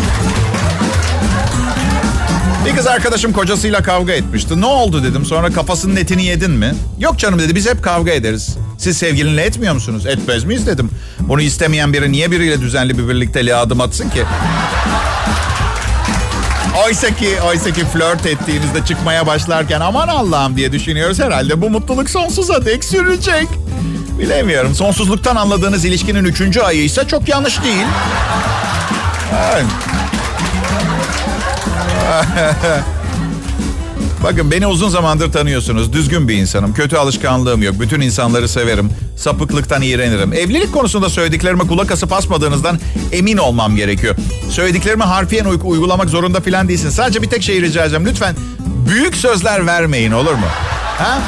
Bir 2.67 2.77
kız 2.77 2.87
arkadaşım 2.87 3.33
kocasıyla 3.33 3.83
kavga 3.83 4.13
etmişti. 4.13 4.61
Ne 4.61 4.67
oldu 4.67 5.05
dedim. 5.05 5.25
Sonra 5.25 5.53
kafasının 5.53 5.97
etini 5.97 6.25
yedin 6.25 6.51
mi? 6.51 6.75
Yok 6.99 7.19
canım 7.19 7.39
dedi. 7.39 7.55
Biz 7.55 7.71
hep 7.71 7.83
kavga 7.83 8.13
ederiz. 8.13 8.57
Siz 8.79 8.99
sevgilinle 8.99 9.43
etmiyor 9.43 9.75
musunuz? 9.75 10.07
Etmez 10.07 10.45
miyiz 10.45 10.67
dedim. 10.67 10.91
Bunu 11.21 11.41
istemeyen 11.41 11.93
biri 11.93 12.13
niye 12.13 12.31
biriyle 12.31 12.61
düzenli 12.61 12.99
bir 12.99 13.09
birlikteliğe 13.09 13.55
adım 13.57 13.81
atsın 13.81 14.11
ki? 14.11 14.25
Oysa 16.87 17.15
ki, 17.15 17.29
oysa 17.49 17.71
ki 17.71 17.85
flört 17.85 18.27
ettiğinizde 18.27 18.85
çıkmaya 18.85 19.27
başlarken 19.27 19.81
aman 19.81 20.09
Allah'ım 20.09 20.57
diye 20.57 20.73
düşünüyoruz. 20.73 21.21
Herhalde 21.21 21.63
bu 21.63 21.71
mutluluk 21.71 22.11
sonsuza 22.11 22.67
dek 22.67 22.85
sürecek. 22.85 23.49
Bilemiyorum. 24.19 24.75
Sonsuzluktan 24.75 25.37
anladığınız 25.37 25.85
ilişkinin 25.85 26.25
üçüncü 26.25 26.61
ayı 26.61 26.85
ise 26.85 27.09
çok 27.09 27.29
yanlış 27.29 27.63
değil. 27.65 27.87
Evet. 29.53 29.67
Bakın 34.25 34.51
beni 34.51 34.67
uzun 34.67 34.89
zamandır 34.89 35.33
tanıyorsunuz. 35.33 35.93
Düzgün 35.93 36.29
bir 36.29 36.35
insanım. 36.35 36.75
Kötü 36.75 36.97
alışkanlığım 36.97 37.63
yok. 37.63 37.81
Bütün 37.81 38.01
insanları 38.01 38.49
severim. 38.49 38.91
Sapıklıktan 39.17 39.83
iğrenirim. 39.83 40.33
Evlilik 40.33 40.73
konusunda 40.73 41.11
söylediklerime 41.11 41.67
kulak 41.67 41.93
asıp 41.93 42.13
asmadığınızdan 42.13 42.79
emin 43.13 43.37
olmam 43.37 43.77
gerekiyor. 43.77 44.15
Söylediklerimi 44.51 45.03
harfiyen 45.05 45.45
uy- 45.45 45.59
uygulamak 45.65 46.09
zorunda 46.11 46.41
falan 46.41 46.69
değilsin. 46.69 46.91
Sadece 46.91 47.23
bir 47.23 47.29
tek 47.31 47.43
şey 47.43 47.61
rica 47.63 47.83
edeceğim. 47.83 48.07
Lütfen 48.07 48.37
büyük 48.89 49.17
sözler 49.17 49.67
vermeyin 49.67 50.13
olur 50.13 50.33
mu? 50.35 50.47
Ha? 50.99 51.19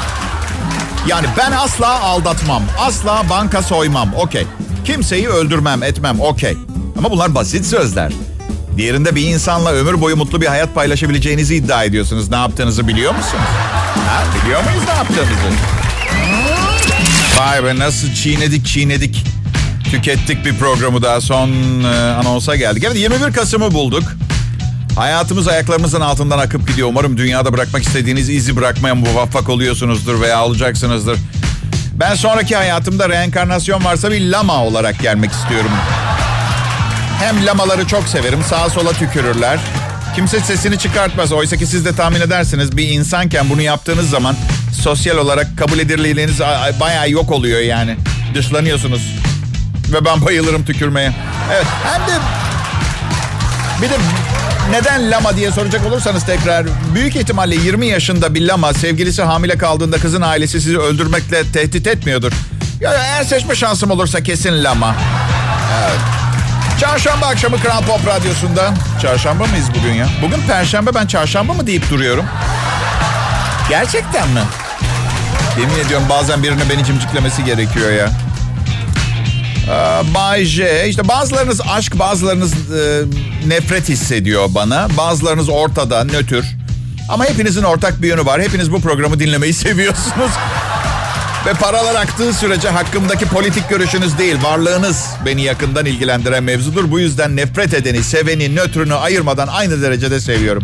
Yani 1.07 1.25
ben 1.37 1.51
asla 1.51 2.01
aldatmam. 2.01 2.63
Asla 2.79 3.23
banka 3.29 3.61
soymam. 3.61 4.13
Okey. 4.13 4.45
Kimseyi 4.85 5.27
öldürmem, 5.29 5.83
etmem. 5.83 6.19
Okey. 6.19 6.57
Ama 6.97 7.11
bunlar 7.11 7.35
basit 7.35 7.65
sözler. 7.65 8.11
Diğerinde 8.77 9.15
bir 9.15 9.21
insanla 9.21 9.71
ömür 9.71 10.01
boyu 10.01 10.15
mutlu 10.15 10.41
bir 10.41 10.47
hayat 10.47 10.75
paylaşabileceğinizi 10.75 11.55
iddia 11.55 11.83
ediyorsunuz. 11.83 12.29
Ne 12.29 12.35
yaptığınızı 12.35 12.87
biliyor 12.87 13.15
musunuz? 13.15 13.43
Ha, 14.07 14.23
biliyor 14.43 14.63
muyuz 14.63 14.83
ne 14.87 14.93
yaptığımızı? 14.93 15.55
Vay 17.39 17.63
be 17.63 17.79
nasıl 17.79 18.13
çiğnedik 18.13 18.65
çiğnedik. 18.65 19.23
Tükettik 19.91 20.45
bir 20.45 20.57
programı 20.57 21.01
daha 21.01 21.21
son 21.21 21.49
e, 21.83 21.97
anonsa 21.97 22.55
geldik. 22.55 22.83
Evet 22.87 22.97
21 22.97 23.33
Kasım'ı 23.33 23.71
bulduk. 23.71 24.03
Hayatımız 24.95 25.47
ayaklarımızın 25.47 26.01
altından 26.01 26.39
akıp 26.39 26.67
gidiyor. 26.67 26.87
Umarım 26.87 27.17
dünyada 27.17 27.53
bırakmak 27.53 27.83
istediğiniz 27.83 28.29
izi 28.29 28.55
bırakmaya 28.55 28.95
muvaffak 28.95 29.49
oluyorsunuzdur 29.49 30.21
veya 30.21 30.45
olacaksınızdır. 30.45 31.17
Ben 31.93 32.15
sonraki 32.15 32.55
hayatımda 32.55 33.09
reenkarnasyon 33.09 33.83
varsa 33.85 34.11
bir 34.11 34.21
lama 34.21 34.63
olarak 34.63 34.99
gelmek 34.99 35.31
istiyorum. 35.31 35.71
Hem 37.19 37.45
lamaları 37.45 37.87
çok 37.87 38.07
severim. 38.09 38.43
Sağa 38.49 38.69
sola 38.69 38.93
tükürürler. 38.93 39.59
Kimse 40.15 40.39
sesini 40.39 40.79
çıkartmaz. 40.79 41.31
Oysa 41.31 41.57
ki 41.57 41.67
siz 41.67 41.85
de 41.85 41.95
tahmin 41.95 42.21
edersiniz 42.21 42.77
bir 42.77 42.87
insanken 42.87 43.49
bunu 43.49 43.61
yaptığınız 43.61 44.09
zaman 44.09 44.35
sosyal 44.81 45.17
olarak 45.17 45.57
kabul 45.57 45.79
edilirliğiniz 45.79 46.39
bayağı 46.79 47.09
yok 47.09 47.31
oluyor 47.31 47.59
yani. 47.59 47.97
Dışlanıyorsunuz. 48.35 49.01
Ve 49.93 50.05
ben 50.05 50.25
bayılırım 50.25 50.65
tükürmeye. 50.65 51.11
Evet 51.53 51.65
hem 51.83 52.01
de 52.01 52.21
bir 53.81 53.89
de 53.89 53.97
neden 54.71 55.11
lama 55.11 55.35
diye 55.37 55.51
soracak 55.51 55.85
olursanız 55.85 56.25
tekrar 56.25 56.65
büyük 56.95 57.15
ihtimalle 57.15 57.55
20 57.55 57.87
yaşında 57.87 58.33
bir 58.35 58.41
lama 58.47 58.73
sevgilisi 58.73 59.23
hamile 59.23 59.57
kaldığında 59.57 59.97
kızın 59.97 60.21
ailesi 60.21 60.61
sizi 60.61 60.79
öldürmekle 60.79 61.51
tehdit 61.51 61.87
etmiyordur. 61.87 62.31
Ya 62.81 62.93
eğer 62.93 63.23
seçme 63.23 63.55
şansım 63.55 63.91
olursa 63.91 64.23
kesin 64.23 64.63
lama. 64.63 64.95
Evet. 65.83 66.18
Çarşamba 66.79 67.25
akşamı 67.25 67.59
Kral 67.59 67.81
Pop 67.83 68.07
Radyosu'nda. 68.07 68.73
Çarşamba 69.01 69.45
mıyız 69.45 69.65
bugün 69.79 69.93
ya? 69.93 70.07
Bugün 70.21 70.41
Perşembe 70.47 70.93
ben 70.95 71.07
çarşamba 71.07 71.53
mı 71.53 71.67
deyip 71.67 71.89
duruyorum. 71.89 72.25
Gerçekten 73.69 74.29
mi? 74.29 74.41
Yemin 75.59 75.85
ediyorum 75.85 76.05
bazen 76.09 76.43
birine 76.43 76.69
beni 76.69 76.85
cimciklemesi 76.85 77.43
gerekiyor 77.45 77.91
ya. 77.91 78.09
Ee, 79.67 80.13
Bay 80.15 80.45
J. 80.45 80.87
İşte 80.89 81.07
bazılarınız 81.07 81.61
aşk, 81.61 81.99
bazılarınız 81.99 82.53
e, 82.53 83.01
nefret 83.47 83.89
hissediyor 83.89 84.49
bana. 84.55 84.87
Bazılarınız 84.97 85.49
ortada, 85.49 86.03
nötr. 86.03 86.45
Ama 87.09 87.25
hepinizin 87.25 87.63
ortak 87.63 88.01
bir 88.01 88.07
yönü 88.07 88.25
var. 88.25 88.41
Hepiniz 88.41 88.71
bu 88.71 88.81
programı 88.81 89.19
dinlemeyi 89.19 89.53
seviyorsunuz. 89.65 90.31
Ve 91.45 91.53
paralar 91.53 91.95
aktığı 91.95 92.33
sürece 92.33 92.69
hakkımdaki 92.69 93.25
politik 93.25 93.69
görüşünüz 93.69 94.17
değil, 94.17 94.35
varlığınız 94.43 95.05
beni 95.25 95.41
yakından 95.41 95.85
ilgilendiren 95.85 96.43
mevzudur. 96.43 96.91
Bu 96.91 96.99
yüzden 96.99 97.35
nefret 97.35 97.73
edeni, 97.73 98.03
seveni, 98.03 98.55
nötrünü 98.55 98.93
ayırmadan 98.93 99.47
aynı 99.47 99.81
derecede 99.81 100.19
seviyorum. 100.19 100.63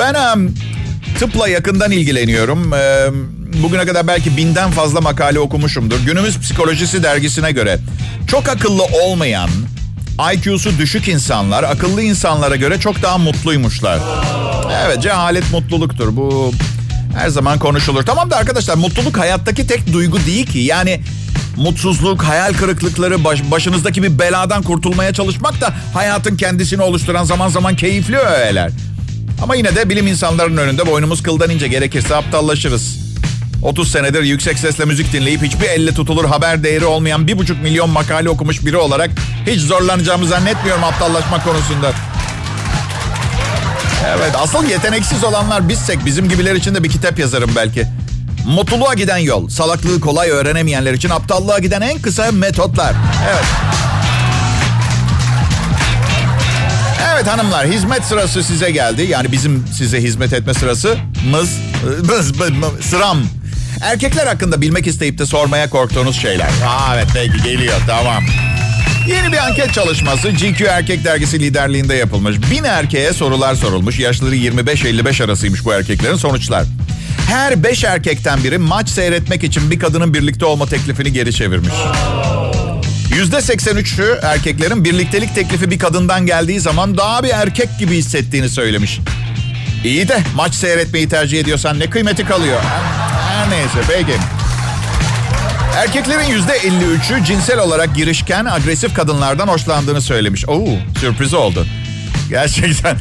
Ben 0.00 0.14
um, 0.14 0.54
tıpla 1.18 1.48
yakından 1.48 1.90
ilgileniyorum. 1.90 2.72
Ee, 2.72 3.08
bugüne 3.62 3.86
kadar 3.86 4.06
belki 4.06 4.36
binden 4.36 4.70
fazla 4.70 5.00
makale 5.00 5.38
okumuşumdur. 5.38 6.00
Günümüz 6.06 6.40
Psikolojisi 6.40 7.02
dergisine 7.02 7.52
göre 7.52 7.78
çok 8.26 8.48
akıllı 8.48 8.82
olmayan, 8.84 9.50
IQ'su 10.34 10.78
düşük 10.78 11.08
insanlar 11.08 11.62
akıllı 11.62 12.02
insanlara 12.02 12.56
göre 12.56 12.80
çok 12.80 13.02
daha 13.02 13.18
mutluymuşlar. 13.18 13.98
Evet 14.86 15.02
cehalet 15.02 15.52
mutluluktur. 15.52 16.16
Bu 16.16 16.52
her 17.16 17.28
zaman 17.28 17.58
konuşulur. 17.58 18.02
Tamam 18.02 18.30
da 18.30 18.36
arkadaşlar 18.36 18.76
mutluluk 18.76 19.18
hayattaki 19.18 19.66
tek 19.66 19.92
duygu 19.92 20.18
değil 20.26 20.46
ki. 20.46 20.58
Yani 20.58 21.00
mutsuzluk, 21.56 22.22
hayal 22.22 22.52
kırıklıkları, 22.52 23.24
baş, 23.24 23.50
başınızdaki 23.50 24.02
bir 24.02 24.18
beladan 24.18 24.62
kurtulmaya 24.62 25.12
çalışmak 25.12 25.60
da 25.60 25.74
hayatın 25.94 26.36
kendisini 26.36 26.82
oluşturan 26.82 27.24
zaman 27.24 27.48
zaman 27.48 27.76
keyifli 27.76 28.16
öğeler. 28.16 28.70
Ama 29.42 29.54
yine 29.54 29.76
de 29.76 29.88
bilim 29.88 30.06
insanlarının 30.06 30.56
önünde 30.56 30.86
boynumuz 30.86 31.22
kıldan 31.22 31.50
ince 31.50 31.68
gerekirse 31.68 32.16
aptallaşırız. 32.16 33.02
30 33.62 33.90
senedir 33.90 34.22
yüksek 34.22 34.58
sesle 34.58 34.84
müzik 34.84 35.12
dinleyip 35.12 35.42
hiçbir 35.42 35.68
elle 35.68 35.94
tutulur 35.94 36.24
haber 36.24 36.64
değeri 36.64 36.84
olmayan 36.84 37.26
bir 37.26 37.38
buçuk 37.38 37.62
milyon 37.62 37.90
makale 37.90 38.28
okumuş 38.28 38.66
biri 38.66 38.76
olarak 38.76 39.10
hiç 39.46 39.60
zorlanacağımı 39.60 40.26
zannetmiyorum 40.26 40.84
aptallaşma 40.84 41.44
konusunda. 41.44 41.92
Evet 44.06 44.32
asıl 44.42 44.64
yeteneksiz 44.68 45.24
olanlar 45.24 45.68
bizsek 45.68 46.04
bizim 46.04 46.28
gibiler 46.28 46.54
için 46.54 46.74
de 46.74 46.84
bir 46.84 46.88
kitap 46.90 47.18
yazarım 47.18 47.50
belki. 47.56 47.86
Mutluluğa 48.46 48.94
giden 48.94 49.16
yol. 49.18 49.48
Salaklığı 49.48 50.00
kolay 50.00 50.30
öğrenemeyenler 50.30 50.92
için 50.92 51.10
aptallığa 51.10 51.58
giden 51.58 51.80
en 51.80 52.02
kısa 52.02 52.32
metotlar. 52.32 52.94
Evet. 53.30 53.44
Evet 57.14 57.26
hanımlar 57.26 57.66
hizmet 57.66 58.04
sırası 58.04 58.44
size 58.44 58.70
geldi. 58.70 59.02
Yani 59.02 59.32
bizim 59.32 59.66
size 59.76 60.02
hizmet 60.02 60.32
etme 60.32 60.54
sırası 60.54 60.96
mız, 61.30 61.50
mız, 62.08 62.38
mız, 62.38 62.50
mız 62.50 62.84
sıram. 62.90 63.18
Erkekler 63.82 64.26
hakkında 64.26 64.60
bilmek 64.60 64.86
isteyip 64.86 65.18
de 65.18 65.26
sormaya 65.26 65.70
korktuğunuz 65.70 66.16
şeyler. 66.16 66.46
Aa, 66.46 66.94
evet 66.94 67.06
belki 67.14 67.42
geliyor 67.42 67.80
tamam. 67.86 68.22
Yeni 69.06 69.32
bir 69.32 69.46
anket 69.46 69.74
çalışması 69.74 70.30
GQ 70.30 70.64
Erkek 70.64 71.04
Dergisi 71.04 71.40
liderliğinde 71.40 71.94
yapılmış. 71.94 72.36
Bin 72.50 72.64
erkeğe 72.64 73.12
sorular 73.12 73.54
sorulmuş. 73.54 73.98
Yaşları 73.98 74.36
25-55 74.36 75.24
arasıymış 75.24 75.64
bu 75.64 75.72
erkeklerin 75.72 76.16
sonuçlar. 76.16 76.64
Her 77.28 77.64
beş 77.64 77.84
erkekten 77.84 78.44
biri 78.44 78.58
maç 78.58 78.88
seyretmek 78.88 79.44
için 79.44 79.70
bir 79.70 79.78
kadının 79.78 80.14
birlikte 80.14 80.44
olma 80.44 80.66
teklifini 80.66 81.12
geri 81.12 81.32
çevirmiş. 81.32 81.74
%83'ü 83.10 84.18
erkeklerin 84.22 84.84
birliktelik 84.84 85.34
teklifi 85.34 85.70
bir 85.70 85.78
kadından 85.78 86.26
geldiği 86.26 86.60
zaman 86.60 86.96
daha 86.96 87.24
bir 87.24 87.30
erkek 87.30 87.78
gibi 87.78 87.96
hissettiğini 87.96 88.48
söylemiş. 88.48 89.00
İyi 89.84 90.08
de 90.08 90.20
maç 90.36 90.54
seyretmeyi 90.54 91.08
tercih 91.08 91.40
ediyorsan 91.40 91.78
ne 91.78 91.90
kıymeti 91.90 92.24
kalıyor? 92.24 92.60
Her 93.28 93.50
neyse 93.50 93.78
peki. 93.88 94.41
Erkeklerin 95.76 96.42
%53'ü 96.42 97.24
cinsel 97.24 97.58
olarak 97.58 97.94
girişken, 97.94 98.44
agresif 98.44 98.94
kadınlardan 98.94 99.48
hoşlandığını 99.48 100.00
söylemiş. 100.02 100.48
Oo, 100.48 100.68
sürpriz 101.00 101.34
oldu. 101.34 101.66
Gerçekten. 102.28 102.96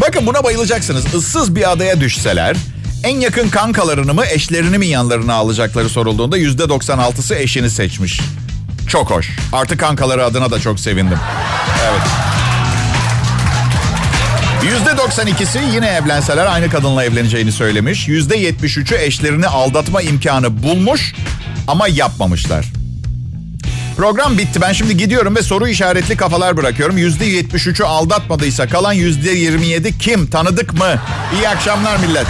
Bakın 0.00 0.26
buna 0.26 0.44
bayılacaksınız. 0.44 1.14
Issız 1.14 1.56
bir 1.56 1.72
adaya 1.72 2.00
düşseler 2.00 2.56
en 3.04 3.20
yakın 3.20 3.48
kankalarını 3.48 4.14
mı 4.14 4.24
eşlerini 4.26 4.78
mi 4.78 4.86
yanlarına 4.86 5.34
alacakları 5.34 5.88
sorulduğunda 5.88 6.38
%96'sı 6.38 7.34
eşini 7.34 7.70
seçmiş. 7.70 8.20
Çok 8.88 9.10
hoş. 9.10 9.30
Artık 9.52 9.80
kankaları 9.80 10.24
adına 10.24 10.50
da 10.50 10.60
çok 10.60 10.80
sevindim. 10.80 11.18
Evet. 11.84 12.02
%92'si 14.84 15.74
yine 15.74 15.86
evlenseler 15.86 16.46
aynı 16.46 16.70
kadınla 16.70 17.04
evleneceğini 17.04 17.52
söylemiş. 17.52 18.08
%73'ü 18.08 18.98
eşlerini 18.98 19.46
aldatma 19.46 20.02
imkanı 20.02 20.62
bulmuş 20.62 21.14
ama 21.66 21.88
yapmamışlar. 21.88 22.66
Program 23.96 24.38
bitti. 24.38 24.60
Ben 24.60 24.72
şimdi 24.72 24.96
gidiyorum 24.96 25.36
ve 25.36 25.42
soru 25.42 25.68
işaretli 25.68 26.16
kafalar 26.16 26.56
bırakıyorum. 26.56 26.98
%73'ü 26.98 27.84
aldatmadıysa 27.84 28.68
kalan 28.68 28.94
%27 28.94 29.98
kim? 29.98 30.26
Tanıdık 30.26 30.72
mı? 30.72 30.94
İyi 31.34 31.48
akşamlar 31.48 31.96
millet. 31.96 32.26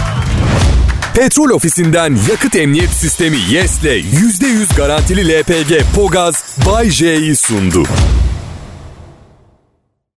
Petrol 1.15 1.49
ofisinden 1.49 2.17
yakıt 2.29 2.55
emniyet 2.55 2.89
sistemi 2.89 3.37
YES'le 3.49 3.83
%100 3.83 4.75
garantili 4.77 5.39
LPG 5.39 5.81
Pogaz 5.95 6.57
Bay 6.65 6.89
J'yi 6.89 7.35
sundu. 7.35 7.83